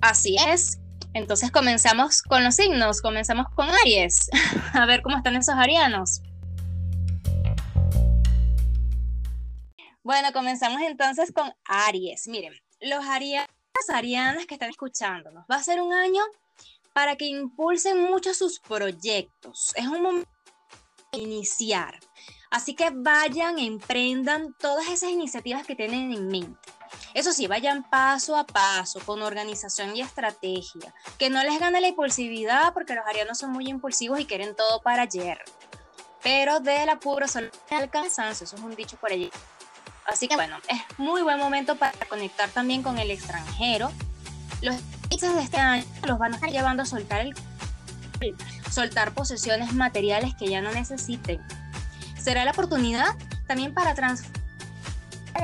Así 0.00 0.36
es. 0.48 0.78
Entonces 1.14 1.50
comenzamos 1.50 2.20
con 2.22 2.44
los 2.44 2.56
signos, 2.56 3.00
comenzamos 3.00 3.46
con 3.54 3.68
Aries. 3.82 4.28
a 4.74 4.84
ver 4.84 5.00
cómo 5.02 5.16
están 5.16 5.36
esos 5.36 5.54
arianos. 5.54 6.20
Bueno, 10.02 10.28
comenzamos 10.32 10.82
entonces 10.82 11.32
con 11.32 11.52
Aries. 11.64 12.28
Miren, 12.28 12.52
los 12.80 13.04
arianos, 13.06 13.48
arianas 13.88 14.46
que 14.46 14.54
están 14.54 14.70
escuchándonos, 14.70 15.44
va 15.50 15.56
a 15.56 15.62
ser 15.62 15.80
un 15.80 15.92
año 15.92 16.22
para 16.92 17.16
que 17.16 17.26
impulsen 17.26 18.02
mucho 18.02 18.32
sus 18.32 18.58
proyectos. 18.58 19.72
Es 19.76 19.86
un 19.86 20.02
momento 20.02 20.30
iniciar. 21.12 21.98
Así 22.50 22.74
que 22.74 22.90
vayan, 22.90 23.58
emprendan 23.58 24.54
todas 24.58 24.88
esas 24.88 25.10
iniciativas 25.10 25.66
que 25.66 25.76
tienen 25.76 26.12
en 26.12 26.28
mente. 26.28 26.72
Eso 27.14 27.32
sí, 27.32 27.46
vayan 27.46 27.88
paso 27.88 28.36
a 28.36 28.46
paso, 28.46 29.00
con 29.00 29.22
organización 29.22 29.96
y 29.96 30.00
estrategia. 30.00 30.94
Que 31.18 31.30
no 31.30 31.42
les 31.42 31.58
gane 31.58 31.80
la 31.80 31.88
impulsividad, 31.88 32.72
porque 32.72 32.94
los 32.94 33.06
arianos 33.06 33.38
son 33.38 33.52
muy 33.52 33.68
impulsivos 33.68 34.20
y 34.20 34.26
quieren 34.26 34.54
todo 34.54 34.80
para 34.80 35.02
ayer. 35.02 35.42
Pero 36.22 36.60
del 36.60 36.88
apuro 36.88 37.28
solo 37.28 37.48
el 37.70 37.90
cansancio, 37.90 38.44
eso 38.44 38.56
es 38.56 38.62
un 38.62 38.74
dicho 38.74 38.96
por 38.96 39.12
allí. 39.12 39.30
Así 40.06 40.28
que 40.28 40.36
bueno, 40.36 40.56
es 40.68 40.98
muy 40.98 41.22
buen 41.22 41.38
momento 41.38 41.76
para 41.76 41.92
conectar 42.08 42.48
también 42.50 42.82
con 42.82 42.98
el 42.98 43.10
extranjero. 43.10 43.90
Los 44.62 44.76
eclipses 45.04 45.34
de 45.34 45.42
este 45.42 45.56
año 45.56 45.84
los 46.06 46.18
van 46.18 46.32
a 46.32 46.36
estar 46.36 46.50
llevando 46.50 46.84
a 46.84 46.86
soltar 46.86 47.20
el 47.22 47.34
soltar 48.70 49.12
posesiones 49.12 49.74
materiales 49.74 50.34
que 50.38 50.48
ya 50.48 50.62
no 50.62 50.72
necesiten. 50.72 51.40
Será 52.18 52.44
la 52.44 52.52
oportunidad 52.52 53.14
también 53.46 53.74
para 53.74 53.94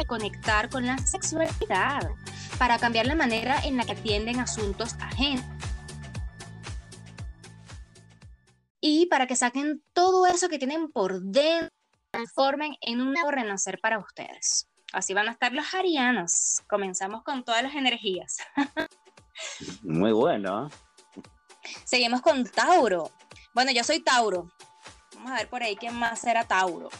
conectar 0.07 0.71
con 0.71 0.87
la 0.87 0.99
sexualidad, 0.99 2.11
para 2.59 2.79
cambiar 2.79 3.07
la 3.07 3.15
manera 3.15 3.61
en 3.65 3.77
la 3.77 3.85
que 3.85 3.93
atienden 3.93 4.41
asuntos 4.41 4.95
ajenos. 5.01 5.45
Y 8.81 9.07
para 9.07 9.27
que 9.27 9.37
saquen 9.37 9.83
todo 9.93 10.27
eso 10.27 10.49
que 10.49 10.59
tienen 10.59 10.91
por 10.91 11.21
dentro, 11.23 11.69
transformen 12.13 12.77
en 12.83 13.01
un 13.01 13.13
nuevo 13.13 13.31
renacer 13.31 13.81
para 13.81 13.99
ustedes. 13.99 14.69
Así 14.93 15.15
van 15.15 15.29
a 15.29 15.33
estar 15.33 15.53
los 15.53 15.73
arianos. 15.73 16.61
Comenzamos 16.69 17.23
con 17.25 17.43
todas 17.43 17.63
las 17.63 17.75
energías. 17.75 18.37
Muy 19.83 20.13
bueno. 20.13 20.69
Seguimos 21.85 22.21
con 22.21 22.45
Tauro. 22.45 23.11
Bueno, 23.55 23.73
yo 23.73 23.83
soy 23.83 24.01
Tauro. 24.01 24.53
Vamos 25.15 25.33
a 25.33 25.37
ver 25.37 25.49
por 25.49 25.63
ahí 25.63 25.75
quién 25.75 25.95
más 25.95 26.21
será 26.21 26.45
Tauro. 26.45 26.91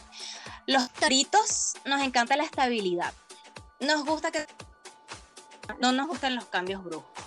Los 0.65 0.91
toritos 0.93 1.75
nos 1.85 2.01
encanta 2.01 2.35
la 2.35 2.43
estabilidad. 2.43 3.13
Nos 3.79 4.05
gusta 4.05 4.31
que 4.31 4.47
no 5.79 5.91
nos 5.91 6.07
gustan 6.07 6.35
los 6.35 6.45
cambios 6.45 6.83
bruscos. 6.83 7.23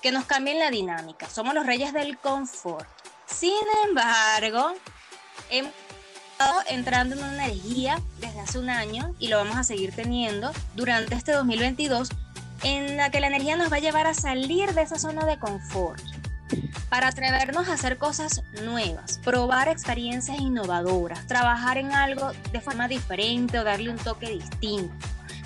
Que 0.00 0.12
nos 0.12 0.24
cambien 0.24 0.58
la 0.58 0.70
dinámica. 0.70 1.28
Somos 1.28 1.52
los 1.52 1.66
reyes 1.66 1.92
del 1.92 2.16
confort. 2.18 2.88
Sin 3.26 3.52
embargo, 3.86 4.72
hemos 5.50 5.72
entrando 6.68 7.14
en 7.14 7.24
una 7.24 7.46
energía 7.46 8.00
desde 8.20 8.40
hace 8.40 8.58
un 8.58 8.70
año 8.70 9.14
y 9.18 9.28
lo 9.28 9.36
vamos 9.38 9.56
a 9.56 9.64
seguir 9.64 9.92
teniendo 9.94 10.52
durante 10.74 11.14
este 11.14 11.32
2022 11.32 12.10
en 12.62 12.96
la 12.96 13.10
que 13.10 13.20
la 13.20 13.26
energía 13.26 13.56
nos 13.56 13.72
va 13.72 13.76
a 13.76 13.80
llevar 13.80 14.06
a 14.06 14.14
salir 14.14 14.72
de 14.74 14.82
esa 14.82 14.98
zona 14.98 15.24
de 15.26 15.38
confort 15.38 16.02
para 16.88 17.08
atrevernos 17.08 17.68
a 17.68 17.74
hacer 17.74 17.96
cosas 17.96 18.42
nuevas, 18.62 19.18
probar 19.24 19.68
experiencias 19.68 20.38
innovadoras, 20.38 21.26
trabajar 21.26 21.78
en 21.78 21.92
algo 21.92 22.32
de 22.52 22.60
forma 22.60 22.88
diferente 22.88 23.58
o 23.58 23.64
darle 23.64 23.90
un 23.90 23.96
toque 23.96 24.28
distinto, 24.28 24.94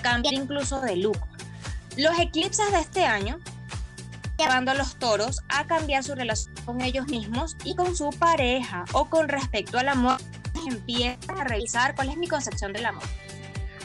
cambiar 0.01 0.33
incluso 0.33 0.81
de 0.81 0.97
look. 0.97 1.19
Los 1.95 2.19
eclipses 2.19 2.71
de 2.71 2.79
este 2.79 3.05
año 3.05 3.39
llevando 4.37 4.71
a 4.71 4.75
los 4.75 4.97
toros 4.97 5.41
a 5.49 5.65
cambiar 5.65 6.03
su 6.03 6.13
relación 6.13 6.53
con 6.65 6.81
ellos 6.81 7.07
mismos 7.07 7.57
y 7.63 7.75
con 7.75 7.95
su 7.95 8.09
pareja 8.11 8.85
o 8.93 9.09
con 9.09 9.29
respecto 9.29 9.79
al 9.79 9.89
amor, 9.89 10.17
empiezan 10.67 11.39
a 11.39 11.43
revisar 11.43 11.95
cuál 11.95 12.09
es 12.09 12.17
mi 12.17 12.27
concepción 12.27 12.73
del 12.73 12.85
amor. 12.85 13.03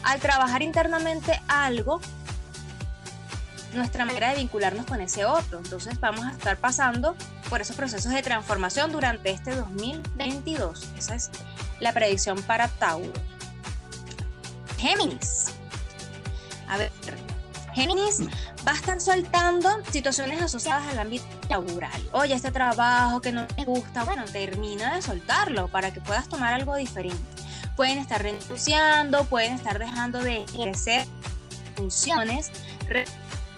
Al 0.03 0.21
trabajar 0.21 0.63
internamente 0.63 1.41
algo, 1.49 2.01
nuestra 3.75 4.05
manera 4.05 4.31
de 4.31 4.37
vincularnos 4.37 4.87
con 4.87 5.01
ese 5.01 5.25
otro. 5.25 5.59
Entonces 5.59 5.99
vamos 6.01 6.27
a 6.27 6.33
estar 6.33 6.57
pasando 6.57 7.17
por 7.49 7.61
esos 7.61 7.77
procesos 7.77 8.13
de 8.13 8.23
transformación 8.23 8.93
durante 8.93 9.31
este 9.31 9.55
2022. 9.55 10.89
Esa 10.97 11.15
es 11.15 11.31
la 11.81 11.93
predicción 11.93 12.43
para 12.43 12.69
Tauro. 12.69 13.13
Géminis. 14.79 15.47
A 16.69 16.77
ver, 16.77 16.91
Géminis 17.75 18.21
va 18.67 18.73
a 18.73 18.75
estar 18.75 19.01
soltando 19.01 19.69
situaciones 19.91 20.43
asociadas 20.43 20.87
al 20.89 20.99
ámbito 20.99 21.25
laboral. 21.49 22.09
Oye, 22.13 22.35
este 22.35 22.51
trabajo 22.51 23.21
que 23.21 23.33
no 23.33 23.47
me 23.57 23.65
gusta, 23.65 24.05
bueno, 24.05 24.25
termina 24.27 24.95
de 24.95 25.03
soltarlo 25.03 25.69
para 25.69 25.93
que 25.93 26.01
puedas 26.01 26.29
tomar 26.29 26.53
algo 26.55 26.77
diferente. 26.77 27.19
Pueden 27.77 27.99
estar 27.99 28.23
renunciando, 28.23 29.25
pueden 29.25 29.55
estar 29.55 29.79
dejando 29.79 30.21
de 30.21 30.43
ejercer 30.45 31.07
funciones 31.75 32.51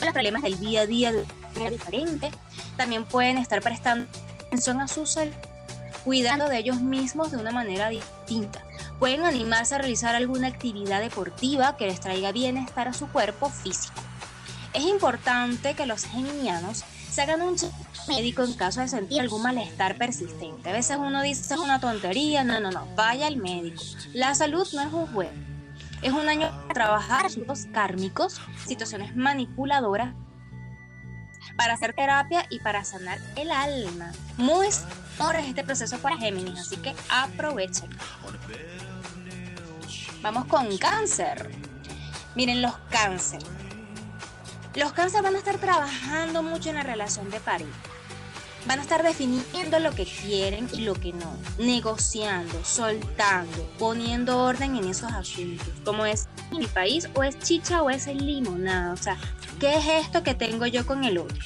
los 0.01 0.13
problemas 0.13 0.43
del 0.43 0.59
día 0.61 0.83
a 0.83 0.87
día 0.87 1.13
manera 1.55 1.71
diferente. 1.71 2.31
También 2.77 3.05
pueden 3.05 3.39
estar 3.39 3.61
prestando 3.61 4.07
atención 4.47 4.81
a 4.81 4.89
su 4.89 5.07
salud, 5.07 5.33
cuidando 6.05 6.49
de 6.49 6.59
ellos 6.59 6.81
mismos 6.81 7.31
de 7.31 7.39
una 7.39 7.51
manera 7.51 7.89
distinta. 7.89 8.63
Pueden 8.99 9.25
animarse 9.25 9.75
a 9.75 9.79
realizar 9.79 10.15
alguna 10.15 10.49
actividad 10.49 11.01
deportiva 11.01 11.77
que 11.77 11.87
les 11.87 12.01
traiga 12.01 12.33
bienestar 12.33 12.89
a 12.89 12.93
su 12.93 13.09
cuerpo 13.09 13.51
físico. 13.51 14.04
Es 14.75 14.83
importante 14.83 15.75
que 15.75 15.87
los 15.87 16.05
geminianos 16.05 16.85
se 17.11 17.23
hagan 17.23 17.43
un 17.43 17.57
médico 18.09 18.43
en 18.43 18.55
caso 18.55 18.81
de 18.81 18.89
sentir 18.89 19.21
algún 19.21 19.43
malestar 19.43 19.97
persistente. 19.97 20.69
A 20.69 20.73
veces 20.73 20.97
uno 20.99 21.23
dice 21.23 21.55
es 21.55 21.61
una 21.61 21.79
tontería, 21.79 22.43
no, 22.43 22.59
no, 22.61 22.73
no, 22.73 22.87
vaya 22.97 23.29
al 23.29 23.37
médico. 23.37 23.81
La 24.13 24.35
salud 24.35 24.67
no 24.73 24.83
es 24.83 24.93
un 24.93 25.07
juego. 25.07 25.33
Es 26.03 26.13
un 26.13 26.29
año 26.29 26.51
para 26.63 26.75
trabajar 26.75 27.27
asuntos 27.27 27.67
kármicos, 27.73 28.41
situaciones 28.67 29.15
manipuladoras, 29.15 30.13
para 31.57 31.75
hacer 31.75 31.95
terapia 31.95 32.45
y 32.51 32.59
para 32.59 32.85
sanar 32.85 33.21
el 33.37 33.51
alma. 33.53 34.13
Muy 34.37 34.67
es 34.67 34.85
este 35.47 35.65
proceso 35.65 35.99
para 35.99 36.17
Géminis, 36.17 36.59
así 36.59 36.77
que 36.79 36.95
aprovechen. 37.09 37.89
Vamos 40.21 40.47
con 40.47 40.77
cáncer. 40.79 41.51
Miren 42.35 42.61
los 42.61 42.77
cáncer. 42.91 43.41
Los 44.75 44.93
cáncer 44.93 45.23
van 45.23 45.37
a 45.37 45.39
estar 45.39 45.59
trabajando 45.59 46.43
mucho 46.43 46.71
en 46.71 46.75
la 46.75 46.83
relación 46.83 47.31
de 47.31 47.39
pareja. 47.39 47.71
Van 48.67 48.81
a 48.81 48.83
estar 48.83 49.05
definiendo 49.05 49.79
lo 49.79 49.93
que 49.93 50.05
quieren 50.05 50.69
y 50.73 50.81
lo 50.81 50.95
que 50.95 51.13
no, 51.13 51.37
negociando, 51.59 52.65
soltando, 52.65 53.71
poniendo 53.79 54.43
orden 54.43 54.75
en 54.75 54.89
esos 54.89 55.13
asuntos, 55.13 55.69
como 55.85 56.07
es 56.07 56.27
mi 56.51 56.67
país 56.67 57.09
o 57.15 57.23
es 57.23 57.39
chicha 57.39 57.83
o 57.83 57.91
es 57.91 58.07
limonada, 58.09 58.93
o 58.93 58.97
sea, 58.97 59.17
¿qué 59.61 59.77
es 59.77 60.07
esto 60.07 60.25
que 60.25 60.35
tengo 60.35 60.67
yo 60.67 60.85
con 60.87 61.05
el 61.05 61.19
otro? 61.19 61.39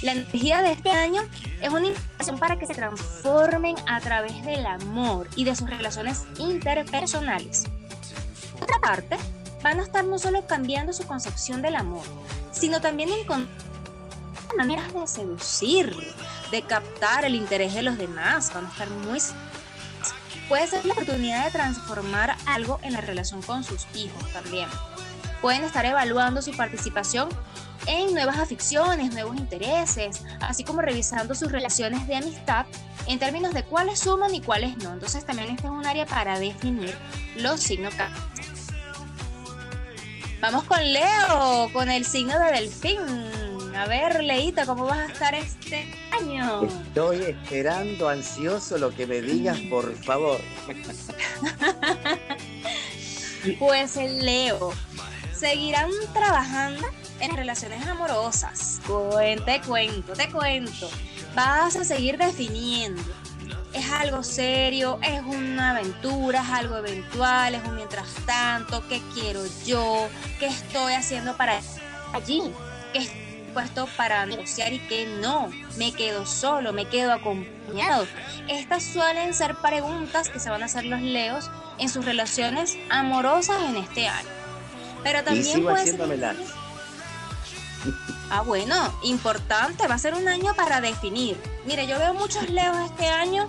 La 0.00 0.12
energía 0.12 0.62
de 0.62 0.72
este 0.72 0.90
año 0.90 1.22
es 1.60 1.68
una 1.68 1.86
invitación 1.86 2.38
para 2.38 2.58
que 2.58 2.66
se 2.66 2.74
transformen 2.74 3.76
a 3.86 4.00
través 4.00 4.44
del 4.44 4.66
amor 4.66 5.28
y 5.36 5.44
de 5.44 5.54
sus 5.54 5.70
relaciones 5.70 6.24
interpersonales. 6.38 7.64
Por 8.54 8.64
otra 8.64 8.80
parte, 8.80 9.16
van 9.62 9.78
a 9.78 9.84
estar 9.84 10.04
no 10.04 10.18
solo 10.18 10.46
cambiando 10.48 10.92
su 10.92 11.06
concepción 11.06 11.62
del 11.62 11.76
amor, 11.76 12.02
sino 12.52 12.80
también 12.80 13.10
encontrando 13.10 13.62
maneras 14.56 14.92
de 14.92 15.06
seducir, 15.06 15.94
de 16.50 16.62
captar 16.62 17.24
el 17.24 17.34
interés 17.34 17.74
de 17.74 17.82
los 17.82 17.98
demás, 17.98 18.52
van 18.54 18.66
a 18.66 18.68
estar 18.68 18.90
muy... 18.90 19.18
Puede 20.48 20.66
ser 20.66 20.84
la 20.84 20.92
oportunidad 20.92 21.46
de 21.46 21.50
transformar 21.50 22.36
algo 22.46 22.78
en 22.82 22.92
la 22.92 23.00
relación 23.00 23.40
con 23.42 23.64
sus 23.64 23.86
hijos 23.94 24.30
también. 24.32 24.68
Pueden 25.40 25.64
estar 25.64 25.84
evaluando 25.86 26.42
su 26.42 26.52
participación 26.52 27.28
en 27.86 28.12
nuevas 28.12 28.38
aficiones, 28.38 29.12
nuevos 29.12 29.36
intereses, 29.36 30.22
así 30.40 30.62
como 30.62 30.82
revisando 30.82 31.34
sus 31.34 31.50
relaciones 31.50 32.06
de 32.06 32.16
amistad 32.16 32.66
en 33.06 33.18
términos 33.18 33.54
de 33.54 33.64
cuáles 33.64 33.98
suman 33.98 34.34
y 34.34 34.40
cuáles 34.40 34.76
no. 34.78 34.92
Entonces 34.92 35.24
también 35.24 35.48
este 35.50 35.66
es 35.66 35.72
un 35.72 35.86
área 35.86 36.06
para 36.06 36.38
definir 36.38 36.96
los 37.36 37.60
signos 37.60 37.94
Vamos 40.42 40.64
con 40.64 40.80
Leo, 40.92 41.70
con 41.72 41.88
el 41.88 42.04
signo 42.04 42.36
de 42.36 42.50
delfín. 42.50 42.98
A 43.76 43.86
ver, 43.86 44.24
Leita, 44.24 44.66
¿cómo 44.66 44.86
vas 44.86 44.98
a 44.98 45.12
estar 45.12 45.34
este 45.36 45.86
año? 46.10 46.64
Estoy 46.64 47.22
esperando 47.22 48.08
ansioso 48.08 48.76
lo 48.76 48.90
que 48.90 49.06
me 49.06 49.22
digas, 49.22 49.56
por 49.70 49.94
favor. 49.94 50.40
pues 53.60 53.96
el 53.96 54.26
Leo, 54.26 54.72
seguirán 55.32 55.92
trabajando 56.12 56.88
en 57.20 57.36
relaciones 57.36 57.86
amorosas. 57.86 58.80
Te 59.46 59.60
cuento, 59.60 60.12
te 60.14 60.28
cuento. 60.28 60.90
Vas 61.36 61.76
a 61.76 61.84
seguir 61.84 62.18
definiendo 62.18 63.00
algo 63.92 64.22
serio, 64.22 64.98
es 65.02 65.20
una 65.22 65.70
aventura, 65.70 66.42
es 66.42 66.50
algo 66.50 66.76
eventual, 66.76 67.54
es 67.54 67.64
un 67.64 67.76
mientras 67.76 68.08
tanto, 68.26 68.86
qué 68.88 69.00
quiero 69.14 69.42
yo, 69.64 70.08
qué 70.38 70.46
estoy 70.46 70.94
haciendo 70.94 71.36
para 71.36 71.60
allí, 72.12 72.42
qué 72.92 72.98
estoy 73.00 73.22
puesto 73.52 73.86
para 73.96 74.24
negociar 74.26 74.72
y 74.72 74.78
qué 74.80 75.06
no, 75.20 75.50
me 75.76 75.92
quedo 75.92 76.26
solo, 76.26 76.72
me 76.72 76.86
quedo 76.86 77.12
acompañado. 77.12 78.06
Estas 78.48 78.82
suelen 78.82 79.34
ser 79.34 79.54
preguntas 79.56 80.28
que 80.28 80.40
se 80.40 80.50
van 80.50 80.62
a 80.62 80.66
hacer 80.66 80.84
los 80.84 81.00
leos 81.00 81.50
en 81.78 81.88
sus 81.88 82.04
relaciones 82.04 82.76
amorosas 82.90 83.62
en 83.68 83.76
este 83.76 84.08
año. 84.08 84.28
Pero 85.02 85.22
también 85.22 85.62
puede 85.62 85.84
ser... 85.84 86.36
Ah, 88.30 88.40
bueno, 88.40 88.74
importante, 89.02 89.86
va 89.86 89.96
a 89.96 89.98
ser 89.98 90.14
un 90.14 90.26
año 90.26 90.54
para 90.54 90.80
definir. 90.80 91.36
Mire, 91.66 91.86
yo 91.86 91.98
veo 91.98 92.14
muchos 92.14 92.48
leos 92.48 92.76
este 92.90 93.06
año 93.06 93.46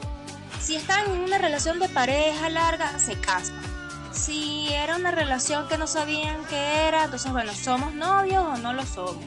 si 0.63 0.77
están 0.77 1.11
en 1.11 1.19
una 1.19 1.37
relación 1.37 1.77
de 1.79 1.89
pareja 1.89 2.49
larga, 2.49 2.97
se 2.97 3.19
casan. 3.19 3.61
Si 4.13 4.71
era 4.71 4.95
una 4.95 5.11
relación 5.11 5.67
que 5.67 5.77
no 5.77 5.87
sabían 5.87 6.45
qué 6.45 6.87
era, 6.87 7.03
entonces, 7.03 7.31
bueno, 7.31 7.53
¿somos 7.53 7.93
novios 7.93 8.43
o 8.45 8.57
no 8.57 8.71
lo 8.71 8.85
somos? 8.85 9.23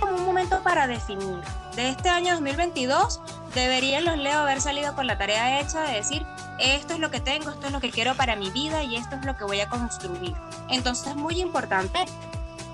Como 0.00 0.16
un 0.16 0.24
momento 0.24 0.60
para 0.64 0.88
definir. 0.88 1.38
De 1.76 1.90
este 1.90 2.08
año 2.08 2.32
2022, 2.32 3.20
deberían 3.54 4.04
los 4.04 4.18
Leo 4.18 4.40
haber 4.40 4.60
salido 4.60 4.96
con 4.96 5.06
la 5.06 5.18
tarea 5.18 5.60
hecha 5.60 5.82
de 5.82 5.94
decir, 5.94 6.26
esto 6.58 6.94
es 6.94 7.00
lo 7.00 7.12
que 7.12 7.20
tengo, 7.20 7.50
esto 7.50 7.66
es 7.66 7.72
lo 7.72 7.80
que 7.80 7.90
quiero 7.90 8.16
para 8.16 8.34
mi 8.34 8.50
vida 8.50 8.82
y 8.82 8.96
esto 8.96 9.14
es 9.14 9.24
lo 9.24 9.36
que 9.36 9.44
voy 9.44 9.60
a 9.60 9.68
construir. 9.68 10.34
Entonces 10.68 11.08
es 11.08 11.16
muy 11.16 11.40
importante 11.40 12.04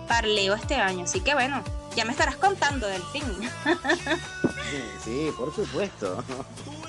para 0.09 0.27
Leo 0.27 0.55
este 0.55 0.77
año. 0.77 1.05
Así 1.05 1.21
que 1.21 1.35
bueno, 1.35 1.63
ya 1.95 2.07
me 2.07 2.13
estarás 2.13 2.37
contando 2.37 2.87
del 2.87 3.03
fin. 3.03 3.23
Sí, 5.05 5.31
por 5.37 5.55
supuesto 5.55 6.25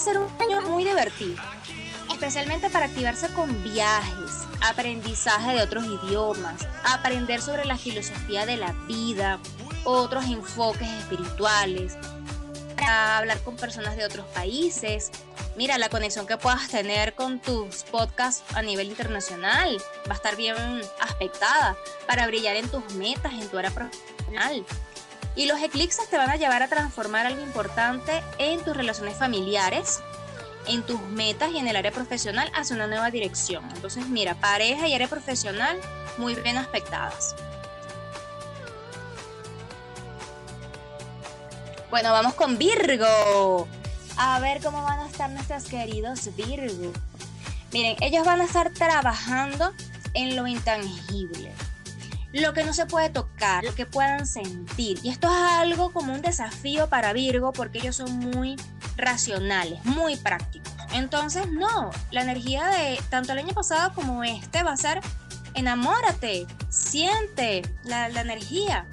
a 0.00 0.02
ser 0.02 0.18
un 0.18 0.28
año 0.40 0.62
muy 0.62 0.82
divertido, 0.82 1.36
especialmente 2.10 2.70
para 2.70 2.86
activarse 2.86 3.28
con 3.34 3.62
viajes, 3.62 4.30
aprendizaje 4.62 5.56
de 5.56 5.62
otros 5.62 5.84
idiomas, 5.84 6.66
aprender 6.84 7.42
sobre 7.42 7.66
la 7.66 7.76
filosofía 7.76 8.46
de 8.46 8.56
la 8.56 8.72
vida, 8.88 9.38
otros 9.84 10.24
enfoques 10.24 10.88
espirituales, 10.88 11.98
para 12.76 13.18
hablar 13.18 13.42
con 13.42 13.56
personas 13.56 13.94
de 13.94 14.06
otros 14.06 14.24
países. 14.28 15.10
Mira, 15.54 15.76
la 15.76 15.90
conexión 15.90 16.26
que 16.26 16.38
puedas 16.38 16.68
tener 16.68 17.14
con 17.14 17.38
tus 17.38 17.82
podcasts 17.82 18.42
a 18.56 18.62
nivel 18.62 18.86
internacional 18.88 19.76
va 20.08 20.12
a 20.12 20.16
estar 20.16 20.34
bien 20.34 20.56
aspectada 20.98 21.76
para 22.06 22.26
brillar 22.26 22.56
en 22.56 22.70
tus 22.70 22.94
metas, 22.94 23.34
en 23.34 23.46
tu 23.50 23.58
área 23.58 23.70
profesional. 23.70 24.64
Y 25.36 25.46
los 25.46 25.60
eclipses 25.60 26.08
te 26.08 26.16
van 26.16 26.30
a 26.30 26.36
llevar 26.36 26.62
a 26.62 26.68
transformar 26.68 27.26
algo 27.26 27.40
importante 27.42 28.22
en 28.38 28.62
tus 28.64 28.76
relaciones 28.76 29.16
familiares, 29.16 30.00
en 30.66 30.82
tus 30.82 31.00
metas 31.02 31.50
y 31.52 31.58
en 31.58 31.68
el 31.68 31.76
área 31.76 31.92
profesional 31.92 32.50
hacia 32.54 32.76
una 32.76 32.86
nueva 32.86 33.10
dirección. 33.10 33.64
Entonces, 33.74 34.06
mira, 34.06 34.34
pareja 34.34 34.88
y 34.88 34.94
área 34.94 35.08
profesional 35.08 35.78
muy 36.18 36.34
bien 36.34 36.56
aspectadas. 36.56 37.34
Bueno, 41.90 42.12
vamos 42.12 42.34
con 42.34 42.58
Virgo. 42.58 43.66
A 44.16 44.38
ver 44.40 44.62
cómo 44.62 44.82
van 44.82 45.00
a 45.00 45.06
estar 45.06 45.30
nuestros 45.30 45.64
queridos 45.64 46.34
Virgo. 46.36 46.92
Miren, 47.72 47.96
ellos 48.00 48.26
van 48.26 48.40
a 48.40 48.44
estar 48.44 48.72
trabajando 48.72 49.72
en 50.14 50.36
lo 50.36 50.46
intangible 50.46 51.52
lo 52.32 52.52
que 52.52 52.64
no 52.64 52.72
se 52.72 52.86
puede 52.86 53.10
tocar, 53.10 53.64
lo 53.64 53.74
que 53.74 53.86
puedan 53.86 54.26
sentir. 54.26 54.98
Y 55.02 55.08
esto 55.08 55.28
es 55.28 55.52
algo 55.52 55.92
como 55.92 56.12
un 56.12 56.22
desafío 56.22 56.88
para 56.88 57.12
Virgo 57.12 57.52
porque 57.52 57.78
ellos 57.78 57.96
son 57.96 58.18
muy 58.18 58.56
racionales, 58.96 59.84
muy 59.84 60.16
prácticos. 60.16 60.72
Entonces, 60.92 61.50
no, 61.50 61.90
la 62.10 62.22
energía 62.22 62.66
de 62.68 63.00
tanto 63.10 63.32
el 63.32 63.38
año 63.38 63.54
pasado 63.54 63.92
como 63.94 64.24
este 64.24 64.62
va 64.62 64.72
a 64.72 64.76
ser 64.76 65.00
enamórate, 65.54 66.46
siente 66.68 67.62
la, 67.84 68.08
la 68.08 68.20
energía. 68.20 68.86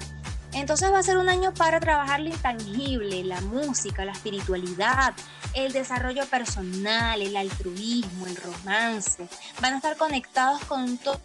Entonces 0.52 0.90
va 0.90 0.98
a 0.98 1.02
ser 1.02 1.18
un 1.18 1.28
año 1.28 1.52
para 1.52 1.78
trabajar 1.78 2.20
lo 2.20 2.30
intangible, 2.30 3.22
la 3.22 3.40
música, 3.42 4.04
la 4.04 4.12
espiritualidad, 4.12 5.14
el 5.54 5.72
desarrollo 5.72 6.24
personal, 6.26 7.20
el 7.20 7.36
altruismo, 7.36 8.26
el 8.26 8.36
romance. 8.36 9.28
Van 9.60 9.74
a 9.74 9.76
estar 9.76 9.96
conectados 9.96 10.64
con 10.64 10.96
todo 10.98 11.20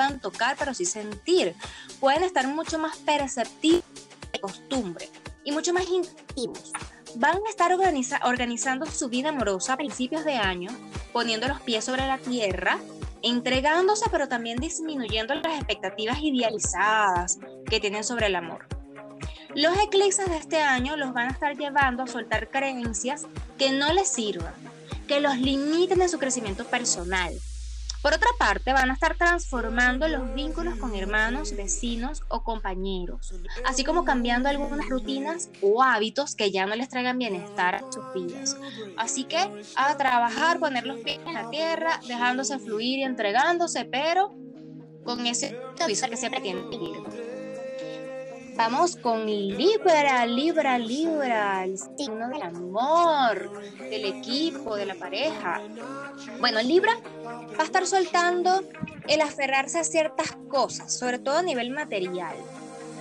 puedan 0.00 0.20
tocar, 0.20 0.56
pero 0.58 0.72
sí 0.72 0.86
sentir. 0.86 1.54
Pueden 2.00 2.22
estar 2.22 2.48
mucho 2.48 2.78
más 2.78 2.96
perceptivos 2.96 3.84
de 4.32 4.40
costumbre 4.40 5.10
y 5.44 5.52
mucho 5.52 5.74
más 5.74 5.84
íntimos. 5.88 6.72
Van 7.16 7.36
a 7.36 7.50
estar 7.50 7.70
organizando 8.24 8.86
su 8.86 9.10
vida 9.10 9.28
amorosa 9.28 9.74
a 9.74 9.76
principios 9.76 10.24
de 10.24 10.36
año, 10.36 10.70
poniendo 11.12 11.48
los 11.48 11.60
pies 11.60 11.84
sobre 11.84 12.06
la 12.06 12.16
tierra, 12.16 12.78
entregándose, 13.20 14.06
pero 14.10 14.26
también 14.26 14.58
disminuyendo 14.58 15.34
las 15.34 15.56
expectativas 15.56 16.18
idealizadas 16.22 17.38
que 17.68 17.80
tienen 17.80 18.02
sobre 18.02 18.28
el 18.28 18.36
amor. 18.36 18.68
Los 19.54 19.76
eclipses 19.76 20.30
de 20.30 20.38
este 20.38 20.62
año 20.62 20.96
los 20.96 21.12
van 21.12 21.28
a 21.28 21.32
estar 21.32 21.58
llevando 21.58 22.04
a 22.04 22.06
soltar 22.06 22.48
creencias 22.48 23.26
que 23.58 23.70
no 23.72 23.92
les 23.92 24.08
sirvan, 24.08 24.54
que 25.06 25.20
los 25.20 25.36
limiten 25.36 26.00
en 26.00 26.08
su 26.08 26.18
crecimiento 26.18 26.64
personal, 26.64 27.34
Por 28.02 28.14
otra 28.14 28.28
parte, 28.38 28.72
van 28.72 28.90
a 28.90 28.94
estar 28.94 29.16
transformando 29.16 30.08
los 30.08 30.32
vínculos 30.34 30.76
con 30.76 30.94
hermanos, 30.94 31.54
vecinos 31.54 32.22
o 32.28 32.42
compañeros, 32.42 33.34
así 33.66 33.84
como 33.84 34.04
cambiando 34.04 34.48
algunas 34.48 34.88
rutinas 34.88 35.50
o 35.60 35.82
hábitos 35.82 36.34
que 36.34 36.50
ya 36.50 36.64
no 36.64 36.74
les 36.76 36.88
traigan 36.88 37.18
bienestar 37.18 37.74
a 37.74 37.92
sus 37.92 38.04
vidas. 38.14 38.56
Así 38.96 39.24
que 39.24 39.50
a 39.76 39.96
trabajar, 39.98 40.58
poner 40.58 40.86
los 40.86 41.00
pies 41.00 41.20
en 41.26 41.34
la 41.34 41.50
tierra, 41.50 42.00
dejándose 42.08 42.58
fluir 42.58 43.00
y 43.00 43.02
entregándose, 43.02 43.84
pero 43.84 44.34
con 45.04 45.26
ese 45.26 45.58
aviso 45.80 46.08
que 46.08 46.16
siempre 46.16 46.40
tienen 46.40 46.70
que 46.70 46.76
ir. 46.76 47.29
Vamos 48.62 48.94
con 48.94 49.24
Libra, 49.24 50.26
Libra, 50.26 50.78
Libra, 50.78 51.64
el 51.64 51.78
signo 51.78 52.28
del 52.28 52.42
amor, 52.42 53.50
del 53.78 54.04
equipo, 54.04 54.76
de 54.76 54.84
la 54.84 54.94
pareja. 54.96 55.62
Bueno, 56.40 56.60
Libra 56.60 56.92
va 57.24 57.62
a 57.62 57.64
estar 57.64 57.86
soltando 57.86 58.62
el 59.08 59.22
aferrarse 59.22 59.78
a 59.78 59.84
ciertas 59.84 60.36
cosas, 60.50 60.92
sobre 60.92 61.18
todo 61.18 61.38
a 61.38 61.42
nivel 61.42 61.70
material. 61.70 62.36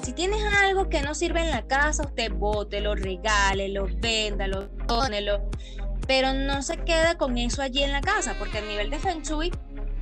Si 0.02 0.14
tienes 0.14 0.42
algo 0.62 0.88
que 0.88 1.02
no 1.02 1.14
sirve 1.14 1.42
en 1.42 1.52
la 1.52 1.68
casa, 1.68 2.04
usted 2.04 2.32
bótelo, 2.32 2.96
regálelo, 2.96 3.90
véndalo, 3.98 4.70
tónelo, 4.88 5.42
pero 6.08 6.32
no 6.32 6.62
se 6.62 6.78
queda 6.86 7.18
con 7.18 7.38
eso 7.38 7.62
allí 7.62 7.84
en 7.84 7.92
la 7.92 8.00
casa, 8.00 8.34
porque 8.40 8.60
a 8.60 8.62
nivel 8.62 8.90
de 8.90 8.98
Feng 8.98 9.24
Shui, 9.24 9.52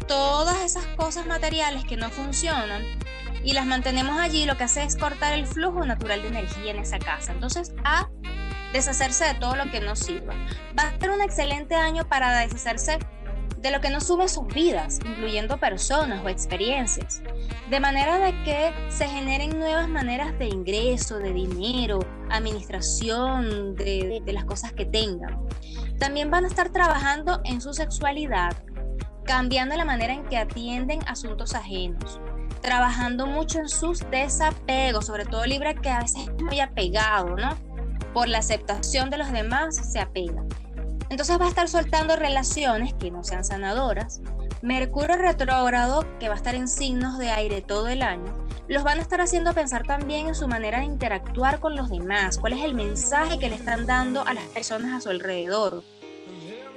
todas 0.08 0.64
esas 0.64 0.86
cosas 0.96 1.26
materiales 1.26 1.84
que 1.84 1.98
no 1.98 2.12
funcionan 2.12 2.84
y 3.44 3.54
las 3.54 3.66
mantenemos 3.66 4.20
allí, 4.20 4.46
lo 4.46 4.58
que 4.58 4.66
hace 4.66 4.84
es 4.84 4.96
cortar 4.96 5.34
el 5.34 5.48
flujo 5.48 5.86
natural 5.86 6.22
de 6.22 6.28
energía 6.30 6.72
en 6.72 6.80
esa 6.80 7.00
casa. 7.00 7.32
Entonces, 7.32 7.74
a 7.84 8.10
deshacerse 8.74 9.26
de 9.26 9.34
todo 9.36 9.56
lo 9.56 9.70
que 9.72 9.80
no 9.80 9.96
sirva. 9.96 10.34
Va 10.78 10.84
a 10.84 11.00
ser 11.00 11.12
un 11.12 11.22
excelente 11.22 11.76
año 11.76 12.08
para 12.08 12.38
deshacerse 12.40 13.00
de 13.58 13.72
lo 13.72 13.82
que 13.82 13.90
no 13.90 14.02
sube 14.02 14.28
sus 14.28 14.48
vidas, 14.48 15.00
incluyendo 15.04 15.58
personas 15.58 16.24
o 16.24 16.30
experiencias, 16.30 17.24
de 17.70 17.80
manera 17.80 18.20
de 18.20 18.32
que 18.44 18.72
se 18.90 19.08
generen 19.08 19.58
nuevas 19.58 19.90
maneras 19.90 20.38
de 20.38 20.46
ingreso, 20.46 21.18
de 21.18 21.34
dinero, 21.34 22.00
administración 22.30 23.76
de, 23.76 24.22
de 24.24 24.34
las 24.34 24.46
cosas 24.46 24.74
que 24.74 24.86
tengan. 24.86 25.40
También 26.00 26.30
van 26.30 26.46
a 26.46 26.48
estar 26.48 26.70
trabajando 26.70 27.42
en 27.46 27.60
su 27.60 27.74
sexualidad, 27.74 28.56
cambiando 29.26 29.76
la 29.76 29.86
manera 29.86 30.14
en 30.14 30.26
que 30.26 30.38
atienden 30.38 31.00
asuntos 31.08 31.56
ajenos, 31.56 32.22
trabajando 32.68 33.28
mucho 33.28 33.60
en 33.60 33.70
sus 33.70 34.02
desapegos, 34.12 35.06
sobre 35.06 35.24
todo 35.24 35.46
Libra 35.46 35.74
que 35.74 35.90
a 35.90 36.02
veces 36.02 36.28
es 36.28 36.44
muy 36.44 36.60
apegado, 36.60 37.38
¿no? 37.38 37.56
Por 38.14 38.28
la 38.28 38.40
aceptación 38.40 39.10
de 39.10 39.18
los 39.18 39.32
demás 39.32 39.78
se 39.78 40.02
apega. 40.02 40.44
Entonces 41.08 41.40
va 41.40 41.46
a 41.46 41.48
estar 41.48 41.70
soltando 41.70 42.18
relaciones 42.18 42.94
que 42.94 43.10
no 43.10 43.24
sean 43.24 43.46
sanadoras. 43.46 44.20
Mercurio 44.62 45.16
retrógrado, 45.16 46.06
que 46.20 46.28
va 46.28 46.34
a 46.34 46.38
estar 46.38 46.56
en 46.56 46.68
signos 46.68 47.18
de 47.18 47.30
aire 47.30 47.62
todo 47.62 47.88
el 47.88 48.02
año, 48.02 48.36
los 48.68 48.84
van 48.84 49.00
a 49.00 49.02
estar 49.02 49.22
haciendo 49.22 49.54
pensar 49.54 49.84
también 49.84 50.28
en 50.28 50.36
su 50.36 50.50
manera 50.50 50.80
de 50.80 50.86
interactuar 50.88 51.62
con 51.62 51.78
los 51.78 51.90
demás, 51.90 52.38
cuál 52.38 52.52
es 52.52 52.66
el 52.66 52.74
mensaje 52.74 53.40
que 53.40 53.48
le 53.48 53.56
están 53.56 53.86
dando 53.86 54.28
a 54.28 54.34
las 54.34 54.44
personas 54.48 54.94
a 54.94 55.00
su 55.00 55.10
alrededor 55.10 55.86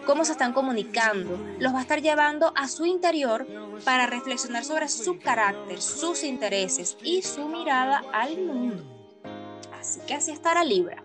cómo 0.07 0.25
se 0.25 0.33
están 0.33 0.53
comunicando, 0.53 1.39
los 1.59 1.75
va 1.75 1.79
a 1.79 1.83
estar 1.83 2.01
llevando 2.01 2.53
a 2.57 2.69
su 2.69 2.87
interior 2.87 3.47
para 3.85 4.07
reflexionar 4.07 4.65
sobre 4.65 4.89
su 4.89 5.19
carácter, 5.19 5.81
sus 5.81 6.25
intereses 6.25 6.97
y 7.03 7.23
su 7.23 7.49
mirada 7.49 8.03
al 8.13 8.39
mundo. 8.39 8.85
Así 9.79 10.01
que 10.07 10.15
así 10.15 10.31
estará 10.31 10.65
Libra. 10.65 11.03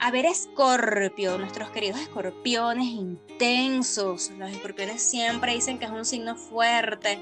A 0.00 0.10
ver, 0.10 0.26
Escorpio, 0.26 1.38
nuestros 1.38 1.70
queridos 1.70 2.00
escorpiones 2.00 2.86
intensos. 2.86 4.30
Los 4.38 4.50
escorpiones 4.50 5.02
siempre 5.02 5.54
dicen 5.54 5.78
que 5.78 5.86
es 5.86 5.90
un 5.90 6.04
signo 6.04 6.36
fuerte. 6.36 7.18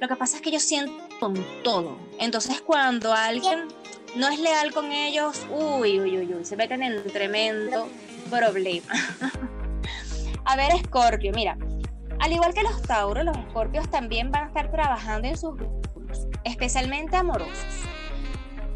Lo 0.00 0.08
que 0.08 0.16
pasa 0.16 0.36
es 0.36 0.42
que 0.42 0.48
ellos 0.48 0.62
sienten 0.62 1.44
todo. 1.62 1.98
Entonces, 2.18 2.62
cuando 2.62 3.12
alguien 3.12 3.68
no 4.16 4.28
es 4.28 4.40
leal 4.40 4.72
con 4.72 4.90
ellos, 4.90 5.46
uy, 5.50 6.00
uy, 6.00 6.18
uy, 6.18 6.34
uy, 6.34 6.44
se 6.44 6.56
meten 6.56 6.82
en 6.82 6.98
un 6.98 7.04
tremendo 7.04 7.88
problema. 8.30 8.92
A 10.44 10.56
ver, 10.56 10.72
Escorpio, 10.72 11.32
mira, 11.34 11.56
al 12.20 12.32
igual 12.32 12.54
que 12.54 12.62
los 12.62 12.82
Tauros, 12.82 13.24
los 13.24 13.36
Escorpios 13.36 13.90
también 13.90 14.30
van 14.30 14.44
a 14.44 14.46
estar 14.48 14.70
trabajando 14.70 15.28
en 15.28 15.36
sus 15.36 15.56
grupos, 15.56 16.26
especialmente 16.44 17.16
amorosos. 17.16 17.64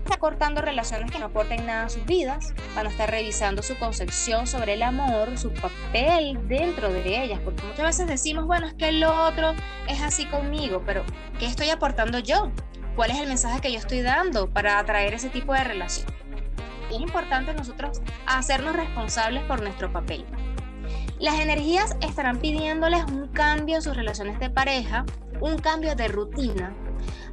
Están 0.03 0.19
cortando 0.19 0.61
relaciones 0.61 1.11
que 1.11 1.19
no 1.19 1.27
aporten 1.27 1.65
nada 1.67 1.85
a 1.85 1.89
sus 1.89 2.05
vidas, 2.05 2.53
van 2.75 2.87
a 2.87 2.91
estar 2.91 3.11
revisando 3.11 3.63
su 3.63 3.79
concepción 3.79 4.47
sobre 4.47 4.75
el 4.75 4.83
amor, 4.83 5.39
su 5.39 5.51
papel 5.53 6.47
dentro 6.47 6.93
de 6.93 7.25
ellas, 7.25 7.41
porque 7.43 7.63
muchas 7.65 7.87
veces 7.87 8.07
decimos, 8.07 8.47
bueno, 8.47 8.67
es 8.67 8.75
que 8.75 8.91
el 8.91 9.03
otro 9.03 9.55
es 9.89 10.03
así 10.03 10.27
conmigo, 10.27 10.83
pero 10.85 11.05
¿qué 11.39 11.47
estoy 11.47 11.71
aportando 11.71 12.19
yo? 12.19 12.51
¿Cuál 12.97 13.11
es 13.11 13.19
el 13.19 13.29
mensaje 13.29 13.61
que 13.61 13.73
yo 13.73 13.79
estoy 13.79 14.03
dando 14.03 14.49
para 14.49 14.79
atraer 14.79 15.15
ese 15.15 15.31
tipo 15.31 15.55
de 15.55 15.65
relación? 15.65 16.07
Es 16.91 17.01
importante 17.01 17.55
nosotros 17.55 18.03
hacernos 18.27 18.77
responsables 18.77 19.43
por 19.45 19.63
nuestro 19.63 19.91
papel. 19.91 20.27
Las 21.25 21.41
energías 21.41 21.97
estarán 22.03 22.39
pidiéndoles 22.39 23.03
un 23.05 23.29
cambio 23.29 23.77
en 23.77 23.83
sus 23.83 23.97
relaciones 23.97 24.39
de 24.41 24.51
pareja, 24.51 25.07
un 25.41 25.57
cambio 25.57 25.95
de 25.95 26.07
rutina, 26.07 26.77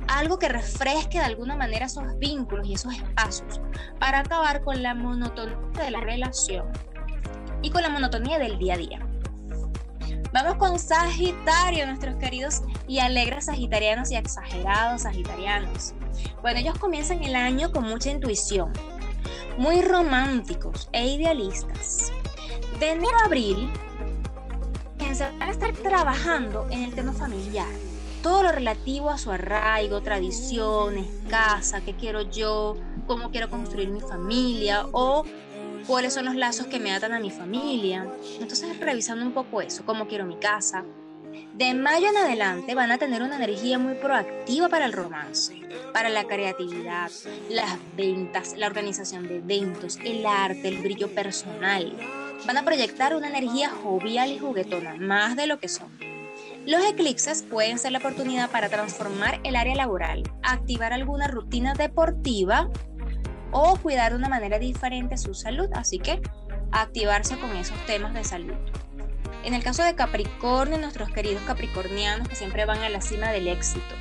algo 0.08 0.40
que 0.40 0.48
refresque 0.48 1.20
de 1.20 1.26
alguna 1.26 1.58
manera 1.58 1.88
esos 1.88 2.18
vínculos 2.18 2.66
y 2.66 2.76
esos 2.76 2.94
espacios 2.94 3.60
para 4.00 4.20
acabar 4.20 4.64
con 4.64 4.82
la 4.82 4.96
monotonía 4.96 5.58
de 5.84 5.92
la 5.92 6.00
relación 6.00 6.72
y 7.62 7.70
con 7.70 7.82
la 7.82 7.90
monotonía 7.90 8.40
del 8.40 8.58
día 8.58 8.76
a 8.76 8.78
día. 8.78 9.00
Vamos 10.32 10.56
con 10.56 10.80
Sagitario, 10.80 11.86
nuestros 11.86 12.16
queridos 12.16 12.62
y 12.88 13.00
alegres 13.00 13.48
sagitarianos 13.48 14.10
y 14.10 14.16
exagerados 14.16 15.02
sagitarianos. 15.02 15.96
Bueno, 16.42 16.62
ellos 16.62 16.80
comienzan 16.80 17.26
el 17.26 17.36
año 17.36 17.74
con 17.74 17.84
mucha 17.84 18.10
intuición, 18.10 18.72
muy 19.58 19.82
románticos 19.82 20.88
e 20.94 21.08
idealistas 21.08 22.14
de 22.82 22.90
enero 22.90 23.16
a 23.22 23.26
abril, 23.26 23.70
van 24.98 25.50
a 25.50 25.52
estar 25.52 25.72
trabajando 25.72 26.66
en 26.72 26.82
el 26.82 26.96
tema 26.96 27.14
familiar. 27.14 27.68
Todo 28.24 28.42
lo 28.42 28.52
relativo 28.52 29.12
a 29.12 29.20
su 29.20 29.30
arraigo, 29.30 30.02
tradiciones, 30.02 31.06
casa, 31.30 31.82
qué 31.82 31.94
quiero 31.94 32.24
yo, 32.24 32.76
cómo 33.06 33.30
quiero 33.30 33.52
construir 33.52 33.90
mi 33.90 34.02
familia 34.02 34.88
o 34.94 35.24
cuáles 35.86 36.16
son 36.16 36.26
los 36.26 36.34
lazos 36.34 36.66
que 36.66 36.80
me 36.80 36.92
atan 36.92 37.14
a 37.14 37.20
mi 37.20 37.30
familia. 37.30 38.12
Entonces, 38.40 38.80
revisando 38.80 39.24
un 39.24 39.34
poco 39.34 39.62
eso, 39.62 39.86
cómo 39.86 40.08
quiero 40.08 40.26
mi 40.26 40.38
casa. 40.38 40.84
De 41.54 41.76
mayo 41.76 42.10
en 42.10 42.18
adelante 42.18 42.74
van 42.74 42.92
a 42.92 42.98
tener 42.98 43.22
una 43.22 43.36
energía 43.36 43.78
muy 43.78 43.94
proactiva 43.94 44.70
para 44.70 44.86
el 44.86 44.94
romance, 44.94 45.62
para 45.94 46.10
la 46.10 46.24
creatividad, 46.24 47.12
las 47.48 47.78
ventas, 47.96 48.56
la 48.58 48.66
organización 48.66 49.28
de 49.28 49.38
eventos, 49.38 50.00
el 50.04 50.26
arte, 50.26 50.68
el 50.68 50.80
brillo 50.80 51.14
personal 51.14 51.96
van 52.46 52.58
a 52.58 52.64
proyectar 52.64 53.16
una 53.16 53.30
energía 53.30 53.70
jovial 53.70 54.32
y 54.32 54.40
juguetona, 54.40 54.96
más 54.96 55.36
de 55.36 55.48
lo 55.48 55.60
que 55.60 55.68
son. 55.68 55.90
Los 56.66 56.84
eclipses 56.86 57.44
pueden 57.44 57.80
ser 57.80 57.92
la 57.92 57.98
oportunidad 57.98 58.50
para 58.50 58.70
transformar 58.70 59.40
el 59.44 59.56
área 59.56 59.76
laboral, 59.76 60.24
activar 60.44 60.94
alguna 60.94 61.28
rutina 61.28 61.74
deportiva 61.74 62.70
o 63.52 63.78
cuidar 63.78 64.12
de 64.12 64.18
una 64.18 64.30
manera 64.30 64.60
diferente 64.60 65.18
su 65.18 65.34
salud, 65.34 65.70
así 65.74 66.00
que 66.00 66.22
activarse 66.72 67.38
con 67.38 67.56
esos 67.56 67.78
temas 67.86 68.14
de 68.14 68.24
salud. 68.24 68.56
En 69.44 69.56
el 69.56 69.64
caso 69.64 69.84
de 69.84 69.96
Capricornio, 69.96 70.78
nuestros 70.78 71.10
queridos 71.10 71.42
capricornianos 71.44 72.28
que 72.28 72.36
siempre 72.36 72.66
van 72.66 72.80
a 72.84 72.90
la 72.90 73.02
cima 73.02 73.32
del 73.32 73.48
éxito, 73.48 73.96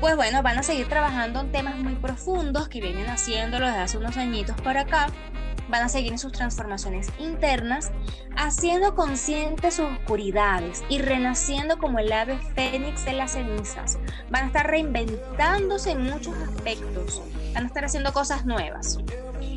pues 0.00 0.16
bueno, 0.16 0.42
van 0.42 0.58
a 0.58 0.62
seguir 0.64 0.88
trabajando 0.88 1.40
en 1.40 1.52
temas 1.52 1.76
muy 1.76 1.94
profundos 1.94 2.68
que 2.68 2.80
vienen 2.80 3.06
haciéndolo 3.06 3.66
desde 3.66 3.78
hace 3.78 3.98
unos 3.98 4.16
añitos 4.16 4.60
para 4.62 4.82
acá, 4.82 5.06
van 5.68 5.82
a 5.82 5.88
seguir 5.88 6.12
en 6.12 6.18
sus 6.18 6.32
transformaciones 6.32 7.08
internas, 7.18 7.90
haciendo 8.36 8.94
conscientes 8.94 9.74
sus 9.74 9.86
oscuridades 9.86 10.82
y 10.88 10.98
renaciendo 10.98 11.78
como 11.78 11.98
el 11.98 12.12
ave 12.12 12.38
fénix 12.54 13.04
de 13.04 13.12
las 13.12 13.32
cenizas. 13.32 13.98
Van 14.30 14.44
a 14.44 14.46
estar 14.46 14.66
reinventándose 14.66 15.92
en 15.92 16.04
muchos 16.04 16.34
aspectos, 16.36 17.22
van 17.54 17.64
a 17.64 17.66
estar 17.66 17.84
haciendo 17.84 18.12
cosas 18.12 18.44
nuevas. 18.44 18.98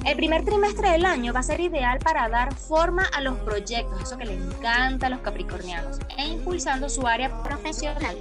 El 0.06 0.16
primer 0.16 0.46
trimestre 0.46 0.92
del 0.92 1.06
año 1.06 1.34
va 1.34 1.42
a 1.42 1.44
ser 1.44 1.60
ideal 1.60 2.00
para 2.00 2.30
dar 2.30 2.54
forma 2.56 3.04
a 3.14 3.22
los 3.22 3.38
proyectos, 3.40 4.02
eso 4.02 4.18
que 4.18 4.26
les 4.26 4.40
encanta 4.40 5.08
a 5.08 5.10
los 5.10 5.20
capricornianos, 5.20 6.00
e 6.18 6.28
impulsando 6.28 6.88
su 6.88 7.06
área 7.08 7.44
profesional. 7.44 8.16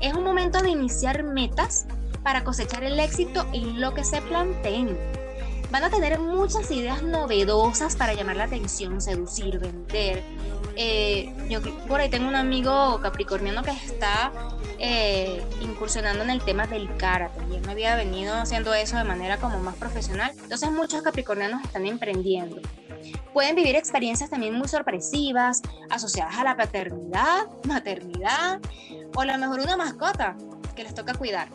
Es 0.00 0.14
un 0.14 0.24
momento 0.24 0.62
de 0.62 0.70
iniciar 0.70 1.22
metas 1.22 1.86
para 2.22 2.42
cosechar 2.44 2.84
el 2.84 2.98
éxito 2.98 3.46
en 3.52 3.80
lo 3.80 3.92
que 3.92 4.04
se 4.04 4.22
planteen 4.22 4.96
van 5.70 5.84
a 5.84 5.90
tener 5.90 6.18
muchas 6.18 6.70
ideas 6.70 7.02
novedosas 7.02 7.96
para 7.96 8.14
llamar 8.14 8.36
la 8.36 8.44
atención, 8.44 9.00
seducir, 9.00 9.58
vender. 9.58 10.22
Eh, 10.76 11.32
yo 11.48 11.60
por 11.86 12.00
ahí 12.00 12.08
tengo 12.08 12.28
un 12.28 12.36
amigo 12.36 13.00
capricorniano 13.02 13.62
que 13.62 13.70
está 13.70 14.32
eh, 14.78 15.42
incursionando 15.60 16.22
en 16.22 16.30
el 16.30 16.42
tema 16.42 16.66
del 16.66 16.96
karate 16.96 17.40
y 17.50 17.56
él 17.56 17.62
no 17.62 17.70
había 17.70 17.96
venido 17.96 18.34
haciendo 18.34 18.72
eso 18.74 18.96
de 18.96 19.04
manera 19.04 19.38
como 19.38 19.58
más 19.60 19.76
profesional. 19.76 20.32
Entonces 20.42 20.70
muchos 20.72 21.02
capricornianos 21.02 21.64
están 21.64 21.86
emprendiendo. 21.86 22.60
Pueden 23.32 23.56
vivir 23.56 23.76
experiencias 23.76 24.30
también 24.30 24.54
muy 24.54 24.68
sorpresivas, 24.68 25.62
asociadas 25.88 26.36
a 26.36 26.44
la 26.44 26.56
paternidad, 26.56 27.46
maternidad 27.64 28.60
o 29.14 29.20
a 29.20 29.24
lo 29.24 29.38
mejor 29.38 29.60
una 29.60 29.76
mascota 29.76 30.36
que 30.74 30.82
les 30.82 30.94
toca 30.94 31.14
cuidar. 31.14 31.48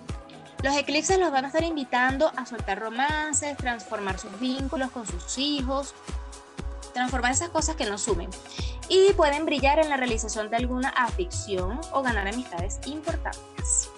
Los 0.66 0.76
eclipses 0.78 1.20
los 1.20 1.32
van 1.32 1.46
a 1.46 1.50
estar 1.50 1.64
invitando 1.64 2.32
a 2.36 2.48
soltar 2.48 2.80
romances, 2.80 3.56
transformar 3.56 4.18
sus 4.18 4.40
vínculos 4.40 4.90
con 4.90 5.06
sus 5.06 5.38
hijos, 5.38 5.94
transformar 6.92 7.34
esas 7.34 7.50
cosas 7.50 7.76
que 7.76 7.86
nos 7.86 8.02
sumen. 8.02 8.32
Y 8.90 9.14
pueden 9.14 9.46
brillar 9.46 9.78
en 9.78 9.90
la 9.90 9.98
realización 9.98 10.50
de 10.50 10.56
alguna 10.56 10.90
afición 10.90 11.80
o 11.92 12.02
ganar 12.02 12.28
amistades 12.28 12.80
importantes. 12.88 13.92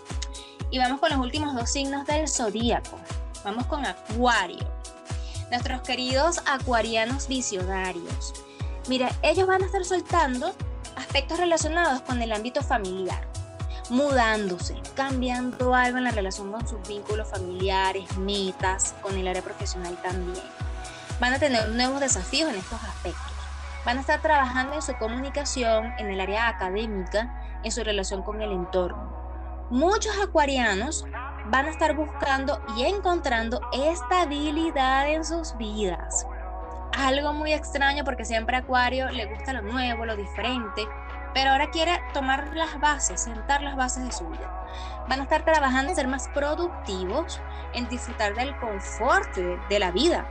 Y 0.70 0.78
vamos 0.78 1.00
con 1.00 1.10
los 1.10 1.20
últimos 1.20 1.56
dos 1.56 1.72
signos 1.72 2.06
del 2.06 2.28
zodíaco. 2.28 3.00
Vamos 3.46 3.66
con 3.68 3.86
Acuario. 3.86 4.70
Nuestros 5.50 5.84
queridos 5.84 6.42
acuarianos 6.46 7.30
visionarios. 7.30 8.34
Mira, 8.90 9.10
ellos 9.22 9.48
van 9.48 9.64
a 9.64 9.68
estar 9.68 9.86
soltando 9.86 10.54
aspectos 10.98 11.40
relacionados 11.40 12.02
con 12.02 12.22
el 12.22 12.34
ámbito 12.34 12.62
familiar 12.62 13.26
mudándose, 13.90 14.76
cambiando 14.96 15.74
algo 15.74 15.98
en 15.98 16.04
la 16.04 16.12
relación 16.12 16.52
con 16.52 16.68
sus 16.68 16.86
vínculos 16.88 17.30
familiares, 17.30 18.18
metas, 18.18 18.96
con 19.02 19.18
el 19.18 19.28
área 19.28 19.42
profesional 19.42 19.98
también. 20.02 20.44
Van 21.20 21.34
a 21.34 21.40
tener 21.40 21.70
nuevos 21.70 22.00
desafíos 22.00 22.50
en 22.50 22.58
estos 22.58 22.82
aspectos. 22.84 23.32
Van 23.86 23.98
a 23.98 24.02
estar 24.02 24.22
trabajando 24.22 24.74
en 24.76 24.82
su 24.82 24.94
comunicación, 24.98 25.94
en 25.98 26.12
el 26.12 26.20
área 26.20 26.50
académica, 26.50 27.60
en 27.64 27.72
su 27.72 27.84
relación 27.84 28.22
con 28.22 28.42
el 28.42 28.52
entorno. 28.52 29.18
Muchos 29.70 30.18
acuarianos 30.22 31.06
van 31.50 31.66
a 31.66 31.70
estar 31.70 31.96
buscando 31.96 32.62
y 32.78 32.86
encontrando 32.86 33.62
estabilidad 33.74 35.10
en 35.10 35.26
sus 35.26 35.58
vidas. 35.58 36.26
Algo 36.98 37.34
muy 37.34 37.54
extraño 37.54 38.04
porque 38.04 38.26
siempre 38.26 38.58
a 38.58 38.60
Acuario 38.60 39.10
le 39.10 39.26
gusta 39.26 39.54
lo 39.54 39.62
nuevo, 39.62 40.06
lo 40.06 40.16
diferente, 40.16 40.88
pero 41.34 41.52
ahora 41.52 41.70
quiere 41.70 42.02
tomar 42.14 42.56
las 42.56 42.80
bases, 42.80 43.22
sentar 43.22 43.62
las 43.62 43.76
bases 43.76 44.06
de 44.06 44.12
su 44.12 44.28
vida. 44.28 44.52
Van 45.08 45.20
a 45.20 45.24
estar 45.24 45.44
trabajando 45.44 45.90
en 45.90 45.96
ser 45.96 46.08
más 46.08 46.28
productivos, 46.30 47.40
en 47.74 47.88
disfrutar 47.88 48.36
del 48.36 48.58
confort 48.58 49.36
de, 49.36 49.80
la 49.80 49.92
vida, 49.92 50.28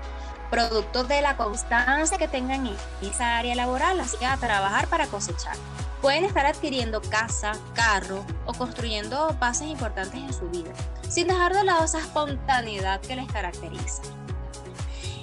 producto 0.50 1.04
de 1.04 1.22
la 1.22 1.36
constancia 1.36 2.18
que 2.18 2.28
tengan 2.28 2.66
en 2.66 2.76
esa 3.02 3.38
área 3.38 3.54
laboral, 3.54 4.00
así 4.00 4.16
que 4.18 4.26
a 4.26 4.36
trabajar 4.36 4.88
para 4.88 5.06
cosechar. 5.06 5.56
Pueden 6.02 6.24
estar 6.24 6.46
adquiriendo 6.46 7.00
casa, 7.00 7.52
carro 7.74 8.24
o 8.44 8.52
construyendo 8.52 9.34
bases 9.40 9.68
importantes 9.68 10.20
en 10.20 10.32
su 10.32 10.48
vida, 10.50 10.70
sin 11.08 11.28
dejar 11.28 11.54
de 11.54 11.64
lado 11.64 11.84
esa 11.84 11.98
espontaneidad 11.98 13.00
que 13.00 13.16
les 13.16 13.26
caracteriza. 13.32 14.02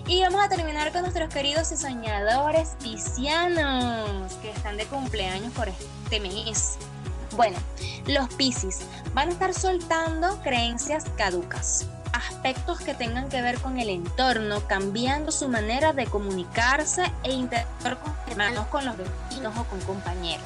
Y 0.06 0.22
vamos 0.22 0.44
a 0.44 0.50
terminar 0.50 0.92
con 0.92 1.04
nuestros 1.04 1.30
queridos 1.30 1.72
y 1.72 1.78
soñadores 1.78 2.76
piscianos 2.84 4.34
que 4.42 4.52
están 4.52 4.76
de 4.76 4.86
cumpleaños 4.86 5.54
por 5.54 5.70
este 5.70 6.20
mes. 6.20 6.78
Bueno, 7.38 7.58
los 8.08 8.28
piscis 8.34 8.82
van 9.14 9.30
a 9.30 9.32
estar 9.32 9.54
soltando 9.54 10.42
creencias 10.42 11.06
caducas, 11.18 11.88
aspectos 12.12 12.82
que 12.82 12.94
tengan 12.94 13.30
que 13.30 13.42
ver 13.42 13.60
con 13.62 13.80
el 13.80 13.88
entorno, 13.88 14.68
cambiando 14.68 15.32
su 15.32 15.48
manera 15.48 15.94
de 15.94 16.06
comunicarse 16.06 17.10
e 17.24 17.32
interactuar 17.32 17.98
con 18.00 18.14
hermanos, 18.28 18.68
con 18.68 18.86
los 18.86 18.98
vecinos 18.98 19.58
o 19.58 19.64
con 19.64 19.80
compañeros. 19.82 20.46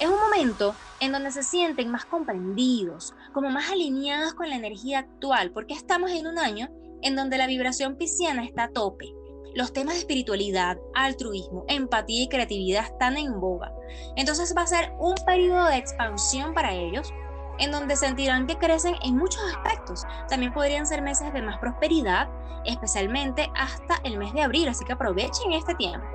Es 0.00 0.08
un 0.08 0.18
momento 0.18 0.74
en 0.98 1.12
donde 1.12 1.30
se 1.30 1.42
sienten 1.42 1.90
más 1.90 2.06
comprendidos, 2.06 3.12
como 3.34 3.50
más 3.50 3.70
alineados 3.70 4.32
con 4.32 4.48
la 4.48 4.56
energía 4.56 5.00
actual, 5.00 5.50
porque 5.50 5.74
estamos 5.74 6.10
en 6.10 6.26
un 6.26 6.38
año 6.38 6.70
en 7.02 7.16
donde 7.16 7.38
la 7.38 7.46
vibración 7.46 7.96
pisciana 7.96 8.44
está 8.44 8.64
a 8.64 8.70
tope. 8.70 9.14
Los 9.54 9.72
temas 9.72 9.94
de 9.94 10.00
espiritualidad, 10.00 10.78
altruismo, 10.94 11.64
empatía 11.68 12.22
y 12.22 12.28
creatividad 12.28 12.84
están 12.84 13.18
en 13.18 13.38
boga. 13.38 13.72
Entonces 14.16 14.54
va 14.56 14.62
a 14.62 14.66
ser 14.66 14.92
un 14.98 15.14
periodo 15.26 15.66
de 15.66 15.76
expansión 15.76 16.54
para 16.54 16.72
ellos, 16.72 17.12
en 17.58 17.70
donde 17.70 17.96
sentirán 17.96 18.46
que 18.46 18.56
crecen 18.56 18.94
en 19.04 19.18
muchos 19.18 19.42
aspectos. 19.54 20.04
También 20.28 20.54
podrían 20.54 20.86
ser 20.86 21.02
meses 21.02 21.32
de 21.34 21.42
más 21.42 21.58
prosperidad, 21.58 22.28
especialmente 22.64 23.50
hasta 23.54 23.96
el 24.04 24.16
mes 24.16 24.32
de 24.32 24.42
abril, 24.42 24.68
así 24.68 24.84
que 24.84 24.94
aprovechen 24.94 25.52
este 25.52 25.74
tiempo. 25.74 26.06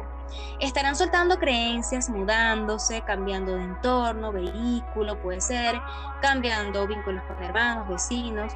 Estarán 0.59 0.95
soltando 0.95 1.37
creencias, 1.37 2.09
mudándose, 2.09 3.01
cambiando 3.01 3.55
de 3.55 3.63
entorno, 3.63 4.31
vehículo, 4.31 5.21
puede 5.21 5.41
ser, 5.41 5.79
cambiando 6.21 6.87
vínculos 6.87 7.23
con 7.23 7.41
hermanos, 7.43 7.87
vecinos, 7.87 8.53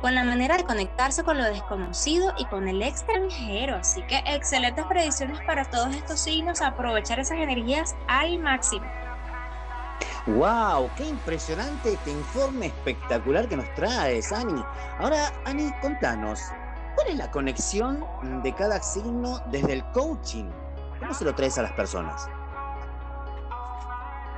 con 0.00 0.14
la 0.14 0.24
manera 0.24 0.56
de 0.56 0.64
conectarse 0.64 1.24
con 1.24 1.38
lo 1.38 1.44
desconocido 1.44 2.32
y 2.38 2.44
con 2.46 2.68
el 2.68 2.82
extranjero. 2.82 3.76
Así 3.76 4.02
que 4.02 4.22
excelentes 4.26 4.84
predicciones 4.86 5.40
para 5.46 5.64
todos 5.64 5.94
estos 5.94 6.20
signos, 6.20 6.60
aprovechar 6.60 7.18
esas 7.18 7.38
energías 7.38 7.96
al 8.08 8.38
máximo. 8.38 8.86
¡Wow! 10.26 10.90
¡Qué 10.96 11.08
impresionante 11.08 11.94
este 11.94 12.10
informe 12.10 12.66
espectacular 12.66 13.48
que 13.48 13.56
nos 13.56 13.72
traes, 13.74 14.32
Ani! 14.32 14.62
Ahora, 14.98 15.32
Ani, 15.44 15.72
contanos, 15.80 16.40
¿cuál 16.94 17.08
es 17.08 17.16
la 17.16 17.30
conexión 17.30 18.04
de 18.42 18.52
cada 18.52 18.82
signo 18.82 19.40
desde 19.50 19.74
el 19.74 19.84
coaching? 19.92 20.50
¿Cómo 20.98 21.14
se 21.14 21.24
lo 21.24 21.34
traes 21.34 21.58
a 21.58 21.62
las 21.62 21.72
personas? 21.72 22.28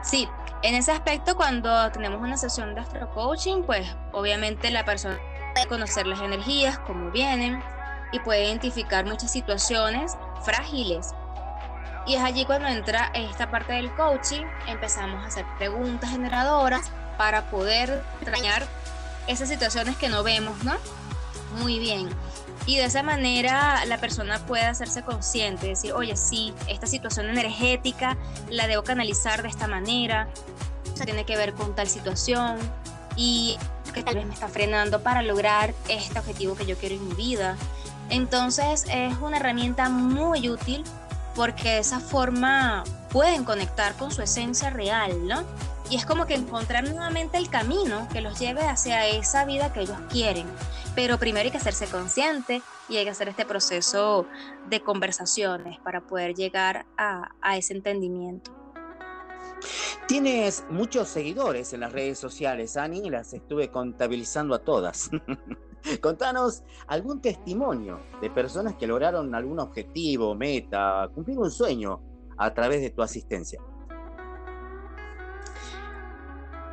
Sí, 0.03 0.29
en 0.63 0.75
ese 0.75 0.93
aspecto, 0.93 1.37
cuando 1.37 1.91
tenemos 1.91 2.21
una 2.21 2.37
sesión 2.37 2.75
de 2.75 2.81
astro 2.81 3.11
coaching, 3.11 3.63
pues 3.63 3.97
obviamente 4.13 4.71
la 4.71 4.85
persona 4.85 5.19
conocer 5.67 6.07
las 6.07 6.21
energías, 6.21 6.79
cómo 6.81 7.11
vienen, 7.11 7.63
y 8.13 8.21
puede 8.21 8.45
identificar 8.45 9.05
muchas 9.05 9.31
situaciones 9.31 10.17
frágiles. 10.45 11.15
Y 12.07 12.15
es 12.15 12.23
allí 12.23 12.45
cuando 12.47 12.69
entra 12.69 13.11
esta 13.15 13.51
parte 13.51 13.75
del 13.75 13.95
coaching, 13.95 14.45
empezamos 14.67 15.23
a 15.23 15.27
hacer 15.27 15.45
preguntas 15.59 16.11
generadoras 16.11 16.91
para 17.19 17.51
poder 17.51 18.03
extrañar 18.21 18.67
esas 19.27 19.49
situaciones 19.49 19.97
que 19.97 20.09
no 20.09 20.23
vemos, 20.23 20.65
¿no? 20.65 20.75
Muy 21.59 21.79
bien. 21.79 22.09
Y 22.65 22.77
de 22.77 22.85
esa 22.85 23.03
manera 23.03 23.85
la 23.87 23.99
persona 23.99 24.39
puede 24.47 24.65
hacerse 24.65 25.03
consciente, 25.03 25.69
decir, 25.69 25.93
oye, 25.93 26.17
sí, 26.17 26.55
esta 26.67 26.87
situación 26.87 27.29
energética 27.29 28.17
la 28.49 28.67
debo 28.67 28.85
canalizar 28.85 29.43
de 29.43 29.49
esta 29.49 29.67
manera, 29.67 30.29
o 31.01 31.05
tiene 31.05 31.25
que 31.25 31.37
ver 31.37 31.55
con 31.55 31.75
tal 31.75 31.89
situación, 31.89 32.59
y 33.17 33.59
que 33.99 34.05
tal 34.05 34.15
vez 34.15 34.27
me 34.27 34.35
está 34.35 34.49
frenando 34.49 35.03
para 35.03 35.23
lograr 35.23 35.75
este 35.89 36.19
objetivo 36.19 36.55
que 36.55 36.67
yo 36.67 36.77
quiero 36.77 36.95
en 36.95 37.09
mi 37.09 37.15
vida. 37.15 37.57
Entonces 38.11 38.85
es 38.93 39.17
una 39.19 39.39
herramienta 39.39 39.89
muy 39.89 40.49
útil 40.49 40.85
porque 41.35 41.71
de 41.71 41.79
esa 41.79 41.99
forma 41.99 42.85
pueden 43.11 43.45
conectar 43.45 43.95
con 43.95 44.11
su 44.11 44.23
esencia 44.23 44.71
real, 44.71 45.27
¿no? 45.27 45.43
Y 45.91 45.97
es 45.97 46.07
como 46.07 46.27
que 46.27 46.35
encontrar 46.35 46.85
nuevamente 46.85 47.39
el 47.39 47.49
camino 47.49 48.09
que 48.13 48.21
los 48.21 48.39
lleve 48.39 48.63
hacia 48.63 49.07
esa 49.07 49.45
vida 49.45 49.73
que 49.73 49.81
ellos 49.81 49.99
quieren. 50.11 50.47
Pero 50.95 51.19
primero 51.19 51.47
hay 51.47 51.51
que 51.51 51.57
hacerse 51.57 51.87
consciente 51.87 52.63
y 52.89 52.99
hay 52.99 53.05
que 53.05 53.11
hacer 53.11 53.29
este 53.29 53.47
proceso 53.47 54.27
de 54.69 54.81
conversaciones 54.81 55.79
para 55.81 56.03
poder 56.03 56.35
llegar 56.35 56.87
a, 56.97 57.31
a 57.41 57.57
ese 57.57 57.73
entendimiento. 57.73 58.58
Tienes 60.07 60.65
muchos 60.71 61.09
seguidores 61.09 61.73
en 61.73 61.81
las 61.81 61.93
redes 61.93 62.19
sociales, 62.19 62.77
Ani, 62.77 63.11
las 63.11 63.33
estuve 63.33 63.71
contabilizando 63.71 64.55
a 64.55 64.61
todas. 64.61 65.11
Contanos 66.01 66.63
algún 66.87 67.21
testimonio 67.21 68.01
de 68.21 68.31
personas 68.31 68.75
que 68.77 68.87
lograron 68.87 69.35
algún 69.35 69.61
objetivo, 69.61 70.35
meta, 70.35 71.09
cumplir 71.15 71.39
un 71.39 71.51
sueño 71.51 72.01
a 72.37 72.53
través 72.53 72.81
de 72.81 72.91
tu 72.91 73.03
asistencia. 73.03 73.61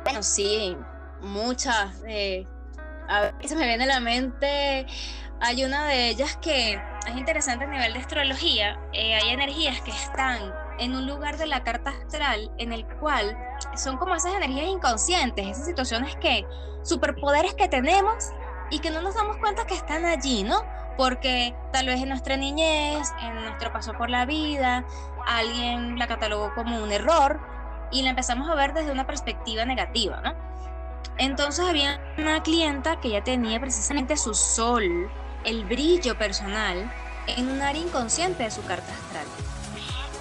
Bueno, 0.04 0.22
sí, 0.22 0.76
muchas. 1.20 2.02
Eh, 2.06 2.46
a 3.08 3.32
se 3.42 3.56
me 3.56 3.66
viene 3.66 3.84
a 3.84 3.86
la 3.86 4.00
mente, 4.00 4.86
hay 5.40 5.64
una 5.64 5.86
de 5.86 6.08
ellas 6.08 6.36
que 6.36 6.74
es 6.74 7.16
interesante 7.16 7.64
a 7.64 7.68
nivel 7.68 7.92
de 7.92 7.98
astrología. 7.98 8.80
Eh, 8.92 9.14
hay 9.14 9.30
energías 9.30 9.80
que 9.82 9.90
están 9.90 10.52
en 10.78 10.94
un 10.94 11.06
lugar 11.06 11.36
de 11.36 11.46
la 11.46 11.62
carta 11.62 11.90
astral 11.90 12.50
en 12.58 12.72
el 12.72 12.86
cual 12.86 13.36
son 13.74 13.96
como 13.96 14.14
esas 14.14 14.34
energías 14.34 14.66
inconscientes, 14.66 15.46
esas 15.46 15.66
situaciones 15.66 16.16
que, 16.16 16.46
superpoderes 16.82 17.54
que 17.54 17.68
tenemos 17.68 18.30
y 18.70 18.78
que 18.78 18.90
no 18.90 19.02
nos 19.02 19.14
damos 19.14 19.36
cuenta 19.38 19.66
que 19.66 19.74
están 19.74 20.04
allí, 20.04 20.42
¿no? 20.42 20.62
Porque 20.96 21.54
tal 21.72 21.86
vez 21.86 22.00
en 22.00 22.08
nuestra 22.08 22.36
niñez, 22.36 23.12
en 23.22 23.34
nuestro 23.42 23.72
paso 23.72 23.92
por 23.94 24.08
la 24.08 24.24
vida, 24.24 24.84
alguien 25.26 25.98
la 25.98 26.06
catalogó 26.06 26.54
como 26.54 26.82
un 26.82 26.92
error 26.92 27.40
y 27.90 28.02
la 28.02 28.10
empezamos 28.10 28.48
a 28.48 28.54
ver 28.54 28.72
desde 28.72 28.92
una 28.92 29.06
perspectiva 29.06 29.64
negativa, 29.64 30.20
¿no? 30.22 30.34
Entonces 31.18 31.66
había 31.66 32.00
una 32.18 32.42
clienta 32.42 33.00
que 33.00 33.10
ya 33.10 33.24
tenía 33.24 33.60
precisamente 33.60 34.16
su 34.16 34.34
sol, 34.34 35.10
el 35.46 35.64
brillo 35.64 36.18
personal, 36.18 36.92
en 37.26 37.48
un 37.48 37.62
área 37.62 37.80
inconsciente 37.80 38.42
de 38.42 38.50
su 38.50 38.62
carta 38.64 38.92
astral. 38.92 39.26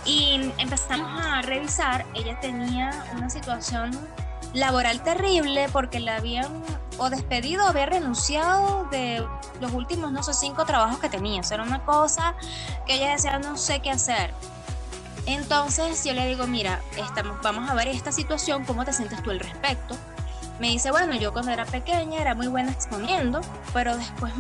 Y 0.06 0.54
empezamos 0.60 1.20
a 1.20 1.42
revisar, 1.42 2.06
ella 2.14 2.40
tenía 2.40 3.06
una 3.16 3.30
situación 3.30 3.92
laboral 4.54 5.04
terrible 5.04 5.68
porque 5.74 6.00
la 6.00 6.18
habían 6.18 6.64
o 6.98 7.10
despedido 7.10 7.66
o 7.66 7.68
había 7.68 7.88
renunciado 7.88 8.88
de 8.92 9.26
los 9.60 9.74
últimos, 9.74 10.12
no 10.12 10.24
sé, 10.24 10.34
cinco 10.34 10.66
trabajos 10.66 11.00
que 11.00 11.10
tenía. 11.10 11.42
Eso 11.42 11.56
era 11.56 11.64
una 11.64 11.84
cosa 11.84 12.36
que 12.86 12.96
ella 12.96 13.12
decía, 13.12 13.40
no 13.40 13.58
sé 13.58 13.82
qué 13.82 13.92
hacer. 13.92 14.32
Entonces 15.26 16.04
yo 16.04 16.14
le 16.14 16.28
digo, 16.28 16.46
mira, 16.46 16.82
estamos, 16.98 17.42
vamos 17.42 17.70
a 17.70 17.74
ver 17.74 17.88
esta 17.88 18.12
situación, 18.12 18.64
¿cómo 18.64 18.86
te 18.86 18.94
sientes 18.94 19.22
tú 19.24 19.32
al 19.32 19.40
respecto? 19.40 19.98
Me 20.60 20.70
dice, 20.70 20.92
bueno, 20.92 21.16
yo 21.16 21.34
cuando 21.34 21.52
era 21.52 21.66
pequeña 21.66 22.22
era 22.22 22.36
muy 22.36 22.48
buena 22.48 22.72
exponiendo, 22.72 23.42
pero 23.74 23.98
después, 23.98 24.32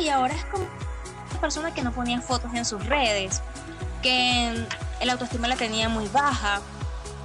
y 0.00 0.08
ahora 0.08 0.34
es 0.34 0.44
como 0.46 0.64
una 1.30 1.40
persona 1.40 1.74
que 1.74 1.82
no 1.82 1.92
ponía 1.92 2.20
fotos 2.20 2.52
en 2.54 2.64
sus 2.64 2.84
redes, 2.86 3.42
que 4.02 4.66
el 5.00 5.10
autoestima 5.10 5.48
la 5.48 5.56
tenía 5.56 5.88
muy 5.88 6.06
baja, 6.08 6.60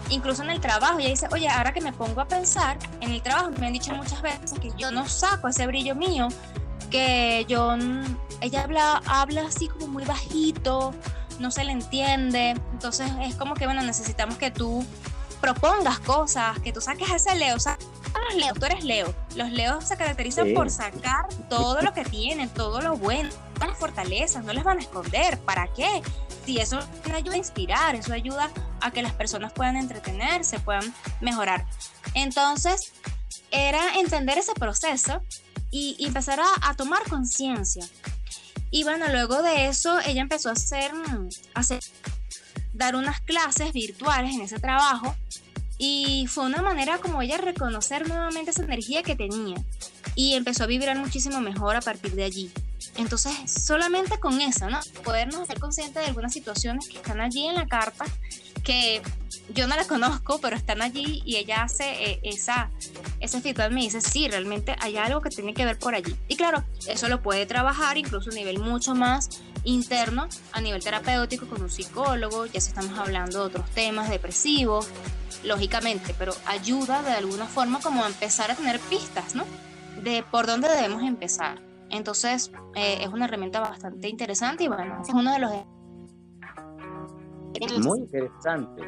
incluso 0.09 0.43
en 0.43 0.49
el 0.49 0.59
trabajo, 0.59 0.99
ella 0.99 1.09
dice, 1.09 1.27
oye, 1.31 1.47
ahora 1.47 1.73
que 1.73 1.81
me 1.81 1.93
pongo 1.93 2.21
a 2.21 2.27
pensar, 2.27 2.77
en 3.01 3.11
el 3.11 3.21
trabajo 3.21 3.51
me 3.59 3.67
han 3.67 3.73
dicho 3.73 3.93
muchas 3.93 4.21
veces 4.21 4.59
que 4.59 4.71
yo 4.77 4.91
no 4.91 5.07
saco 5.07 5.47
ese 5.47 5.67
brillo 5.67 5.95
mío, 5.95 6.27
que 6.89 7.45
yo, 7.47 7.75
ella 8.41 8.63
habla, 8.63 9.01
habla 9.05 9.45
así 9.47 9.67
como 9.67 9.87
muy 9.87 10.03
bajito, 10.03 10.93
no 11.39 11.51
se 11.51 11.63
le 11.63 11.71
entiende, 11.71 12.51
entonces 12.71 13.11
es 13.21 13.35
como 13.35 13.55
que, 13.55 13.65
bueno, 13.65 13.81
necesitamos 13.81 14.37
que 14.37 14.51
tú 14.51 14.85
propongas 15.41 15.99
cosas, 15.99 16.59
que 16.59 16.71
tú 16.71 16.81
saques 16.81 17.09
ese 17.11 17.35
Leo, 17.35 17.57
los 18.23 18.35
Leo, 18.35 18.53
tú 18.53 18.65
eres 18.65 18.83
Leo. 18.83 19.15
Los 19.35 19.51
Leos 19.51 19.87
se 19.87 19.97
caracterizan 19.97 20.53
por 20.53 20.69
sacar 20.69 21.27
todo 21.49 21.81
lo 21.81 21.93
que 21.93 22.03
tienen, 22.03 22.49
todo 22.49 22.81
lo 22.81 22.97
bueno, 22.97 23.29
todas 23.55 23.69
las 23.69 23.77
fortalezas, 23.77 24.43
no 24.43 24.53
les 24.53 24.63
van 24.63 24.77
a 24.77 24.81
esconder. 24.81 25.39
¿Para 25.39 25.67
qué? 25.73 26.01
Si 26.45 26.59
eso 26.59 26.79
ayuda 27.13 27.35
a 27.35 27.37
inspirar, 27.37 27.95
eso 27.95 28.13
ayuda 28.13 28.49
a 28.81 28.91
que 28.91 29.01
las 29.01 29.13
personas 29.13 29.53
puedan 29.53 29.77
entretenerse, 29.77 30.59
puedan 30.59 30.93
mejorar. 31.21 31.65
Entonces, 32.13 32.93
era 33.51 33.95
entender 33.95 34.37
ese 34.37 34.53
proceso 34.53 35.21
y, 35.71 35.95
empezar 36.05 36.39
a, 36.61 36.73
tomar 36.75 37.03
conciencia. 37.09 37.85
Y 38.71 38.83
bueno, 38.83 39.07
luego 39.09 39.41
de 39.41 39.67
eso, 39.67 39.99
ella 40.05 40.21
empezó 40.21 40.49
a 40.49 40.53
hacer, 40.53 40.91
a 41.53 41.59
hacer, 41.59 41.79
dar 42.73 42.95
unas 42.95 43.21
clases 43.21 43.71
virtuales 43.71 44.33
en 44.33 44.41
ese 44.41 44.59
trabajo 44.59 45.15
y 45.85 46.27
fue 46.27 46.45
una 46.45 46.61
manera 46.61 46.97
como 46.99 47.21
ella 47.21 47.37
reconocer 47.37 48.07
nuevamente 48.07 48.51
esa 48.51 48.63
energía 48.63 49.03
que 49.03 49.17
tenía 49.17 49.57
y 50.15 50.35
empezó 50.35 50.63
a 50.63 50.67
vibrar 50.67 50.97
muchísimo 50.97 51.41
mejor 51.41 51.75
a 51.75 51.81
partir 51.81 52.15
de 52.15 52.23
allí. 52.23 52.49
Entonces, 52.95 53.33
solamente 53.51 54.17
con 54.17 54.39
eso, 54.39 54.69
¿no? 54.69 54.79
Podernos 55.03 55.41
hacer 55.41 55.59
conscientes 55.59 56.01
de 56.01 56.07
algunas 56.07 56.31
situaciones 56.31 56.87
que 56.87 56.95
están 56.95 57.19
allí 57.19 57.47
en 57.47 57.55
la 57.55 57.67
carta, 57.67 58.05
que 58.63 59.01
yo 59.53 59.67
no 59.67 59.75
las 59.75 59.87
conozco, 59.87 60.39
pero 60.39 60.55
están 60.55 60.81
allí 60.81 61.21
y 61.25 61.35
ella 61.35 61.63
hace 61.63 62.11
eh, 62.11 62.19
esa, 62.23 62.69
ese 63.19 63.41
feedback, 63.41 63.69
me 63.73 63.81
dice, 63.81 63.99
sí, 63.99 64.29
realmente 64.29 64.77
hay 64.79 64.95
algo 64.95 65.19
que 65.19 65.31
tiene 65.31 65.53
que 65.53 65.65
ver 65.65 65.77
por 65.77 65.95
allí. 65.95 66.15
Y 66.29 66.37
claro, 66.37 66.63
eso 66.87 67.09
lo 67.09 67.21
puede 67.21 67.45
trabajar 67.45 67.97
incluso 67.97 68.29
a 68.29 68.33
nivel 68.33 68.59
mucho 68.59 68.95
más 68.95 69.41
interno, 69.65 70.29
a 70.53 70.61
nivel 70.61 70.81
terapéutico 70.81 71.45
con 71.45 71.61
un 71.61 71.69
psicólogo, 71.69 72.45
ya 72.45 72.61
si 72.61 72.69
estamos 72.69 72.97
hablando 72.97 73.39
de 73.39 73.45
otros 73.47 73.69
temas 73.71 74.09
depresivos, 74.09 74.87
lógicamente, 75.43 76.15
pero 76.17 76.33
ayuda 76.45 77.01
de 77.01 77.11
alguna 77.11 77.45
forma 77.45 77.79
como 77.81 78.03
a 78.03 78.07
empezar 78.07 78.51
a 78.51 78.55
tener 78.55 78.79
pistas, 78.79 79.35
¿no? 79.35 79.45
De 80.01 80.23
por 80.31 80.47
dónde 80.47 80.69
debemos 80.69 81.03
empezar. 81.03 81.61
Entonces, 81.89 82.51
eh, 82.75 82.99
es 83.01 83.07
una 83.09 83.25
herramienta 83.25 83.59
bastante 83.59 84.07
interesante 84.09 84.63
y 84.63 84.67
bueno, 84.67 85.01
es 85.01 85.13
uno 85.13 85.31
de 85.33 85.39
los... 85.39 85.51
Muy 87.85 87.99
interesante. 87.99 88.81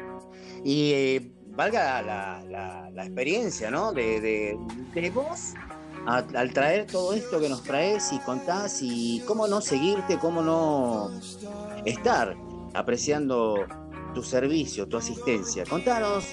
Y 0.64 0.90
eh, 0.92 1.32
valga 1.50 2.02
la, 2.02 3.04
experiencia, 3.04 3.70
¿no? 3.70 3.92
De, 3.92 4.20
de, 4.20 4.58
de 4.94 5.10
vos 5.10 5.54
al 6.06 6.52
traer 6.52 6.86
todo 6.86 7.12
esto 7.14 7.40
que 7.40 7.48
nos 7.48 7.62
traes 7.64 8.12
y 8.12 8.18
contás 8.20 8.78
y 8.80 9.22
cómo 9.26 9.48
no 9.48 9.60
seguirte, 9.60 10.18
cómo 10.18 10.40
no 10.40 11.10
estar 11.84 12.36
apreciando 12.74 13.66
tu 14.16 14.22
servicio, 14.22 14.88
tu 14.88 14.96
asistencia. 14.96 15.66
Contanos, 15.66 16.24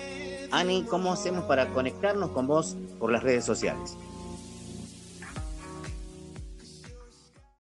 Ani, 0.51 0.85
cómo 0.85 1.11
hacemos 1.11 1.43
para 1.43 1.67
conectarnos 1.67 2.31
con 2.31 2.47
vos 2.47 2.77
por 2.97 3.11
las 3.11 3.21
redes 3.21 3.43
sociales. 3.43 3.97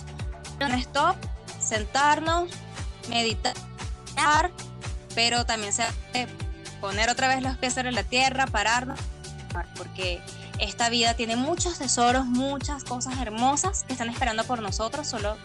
un 0.60 0.70
stop, 0.74 1.16
sentarnos, 1.60 2.52
meditar, 3.08 4.52
pero 5.16 5.44
también 5.44 5.72
se 5.72 5.82
poner 6.80 7.10
otra 7.10 7.26
vez 7.26 7.42
los 7.42 7.58
pies 7.58 7.74
sobre 7.74 7.90
la 7.90 8.04
tierra, 8.04 8.46
pararnos, 8.46 9.00
porque 9.76 10.20
esta 10.60 10.88
vida 10.88 11.14
tiene 11.14 11.34
muchos 11.34 11.78
tesoros, 11.78 12.26
muchas 12.26 12.84
cosas 12.84 13.18
hermosas 13.18 13.82
que 13.88 13.92
están 13.94 14.08
esperando 14.08 14.44
por 14.44 14.62
nosotros, 14.62 15.08
solo 15.08 15.36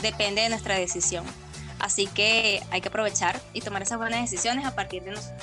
depende 0.00 0.40
de 0.40 0.48
nuestra 0.48 0.76
decisión. 0.76 1.26
Así 1.84 2.06
que 2.06 2.62
hay 2.70 2.80
que 2.80 2.88
aprovechar 2.88 3.38
y 3.52 3.60
tomar 3.60 3.82
esas 3.82 3.98
buenas 3.98 4.22
decisiones 4.22 4.64
a 4.64 4.74
partir 4.74 5.02
de 5.02 5.10
nosotros 5.10 5.36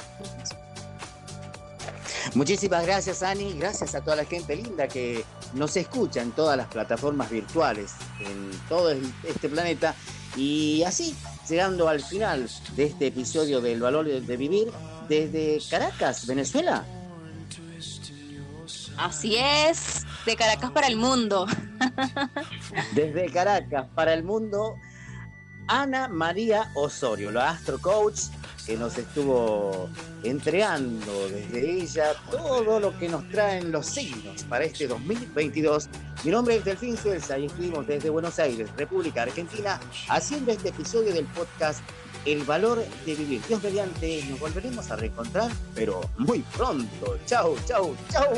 Muchísimas 2.33 2.83
gracias, 2.83 3.21
Ani. 3.21 3.53
Gracias 3.53 3.93
a 3.93 4.01
toda 4.01 4.15
la 4.15 4.25
gente 4.25 4.55
linda 4.55 4.87
que 4.87 5.23
nos 5.53 5.77
escucha 5.77 6.19
en 6.19 6.31
todas 6.31 6.57
las 6.57 6.65
plataformas 6.65 7.29
virtuales, 7.29 7.91
en 8.21 8.49
todo 8.67 8.91
este 8.91 9.49
planeta. 9.49 9.93
Y 10.35 10.81
así, 10.81 11.15
llegando 11.47 11.87
al 11.87 12.01
final 12.01 12.49
de 12.75 12.85
este 12.85 13.07
episodio 13.07 13.61
del 13.61 13.79
Valor 13.79 14.07
de 14.07 14.37
Vivir, 14.37 14.71
desde 15.07 15.59
Caracas, 15.69 16.25
Venezuela. 16.25 16.83
Así 18.97 19.35
es, 19.37 20.07
de 20.25 20.35
Caracas 20.35 20.71
para 20.71 20.87
el 20.87 20.95
mundo. 20.95 21.45
Desde 22.95 23.31
Caracas 23.31 23.87
para 23.93 24.13
el 24.13 24.23
mundo 24.23 24.75
Ana 25.67 26.07
María 26.07 26.69
Osorio, 26.75 27.31
la 27.31 27.51
Astro 27.51 27.79
Coach, 27.79 28.21
que 28.65 28.77
nos 28.77 28.97
estuvo 28.97 29.89
entregando 30.23 31.29
desde 31.29 31.81
ella 31.81 32.13
todo 32.29 32.79
lo 32.79 32.97
que 32.97 33.09
nos 33.09 33.27
traen 33.29 33.71
los 33.71 33.87
signos 33.87 34.43
para 34.43 34.65
este 34.65 34.87
2022. 34.87 35.89
Mi 36.23 36.31
nombre 36.31 36.57
es 36.57 36.65
Delfín 36.65 36.97
Suelza 36.97 37.37
y 37.37 37.45
estuvimos 37.45 37.87
desde 37.87 38.09
Buenos 38.09 38.37
Aires, 38.39 38.69
República 38.77 39.23
Argentina, 39.23 39.79
haciendo 40.09 40.51
este 40.51 40.69
episodio 40.69 41.13
del 41.13 41.25
podcast 41.25 41.81
El 42.25 42.43
valor 42.43 42.83
de 43.05 43.15
vivir. 43.15 43.41
Dios 43.47 43.63
mediante, 43.63 44.23
nos 44.29 44.39
volveremos 44.39 44.91
a 44.91 44.95
reencontrar, 44.95 45.51
pero 45.73 46.01
muy 46.17 46.39
pronto. 46.55 47.17
Chau, 47.25 47.55
chau, 47.65 47.95
chau. 48.11 48.31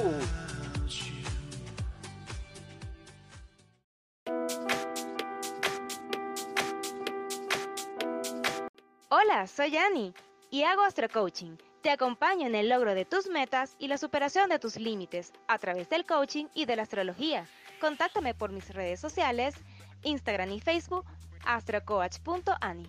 Soy 9.47 9.75
Annie 9.77 10.13
y 10.51 10.61
hago 10.61 10.83
Astro 10.83 11.09
Coaching. 11.09 11.57
Te 11.81 11.89
acompaño 11.89 12.45
en 12.45 12.53
el 12.53 12.69
logro 12.69 12.93
de 12.93 13.03
tus 13.03 13.27
metas 13.27 13.75
y 13.79 13.87
la 13.87 13.97
superación 13.97 14.47
de 14.47 14.59
tus 14.59 14.77
límites 14.77 15.33
a 15.47 15.57
través 15.57 15.89
del 15.89 16.05
coaching 16.05 16.45
y 16.53 16.65
de 16.65 16.75
la 16.75 16.83
astrología. 16.83 17.47
Contáctame 17.81 18.35
por 18.35 18.51
mis 18.51 18.69
redes 18.69 18.99
sociales, 18.99 19.55
Instagram 20.03 20.51
y 20.51 20.61
Facebook, 20.61 21.05
astrocoach.ani. 21.45 22.87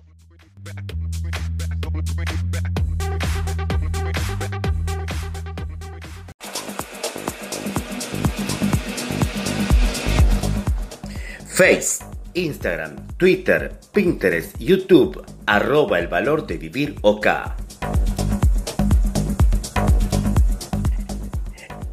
Face, 11.46 12.04
Instagram, 12.34 12.96
Twitter, 13.16 13.78
Pinterest, 13.92 14.58
YouTube, 14.58 15.24
arroba 15.46 15.98
el 15.98 16.08
valor 16.08 16.46
de 16.46 16.58
vivir 16.58 16.96
OK. 17.02 17.26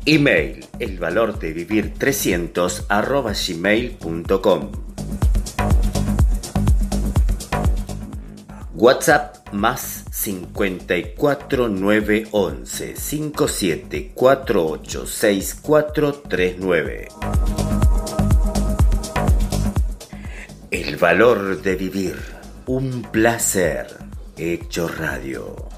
Email, 0.06 0.66
el 0.80 0.98
valor 1.00 1.38
de 1.40 1.54
vivir 1.54 1.94
300 1.94 2.86
arroba 2.90 3.34
gmail.com. 3.34 4.72
WhatsApp 8.74 9.54
más 9.54 10.06
54 10.12 11.70
911 11.70 12.96
valor 21.02 21.64
de 21.64 21.76
vivir. 21.76 22.16
Un 22.68 23.02
placer. 23.02 23.88
Hecho 24.38 24.88
radio. 24.88 25.71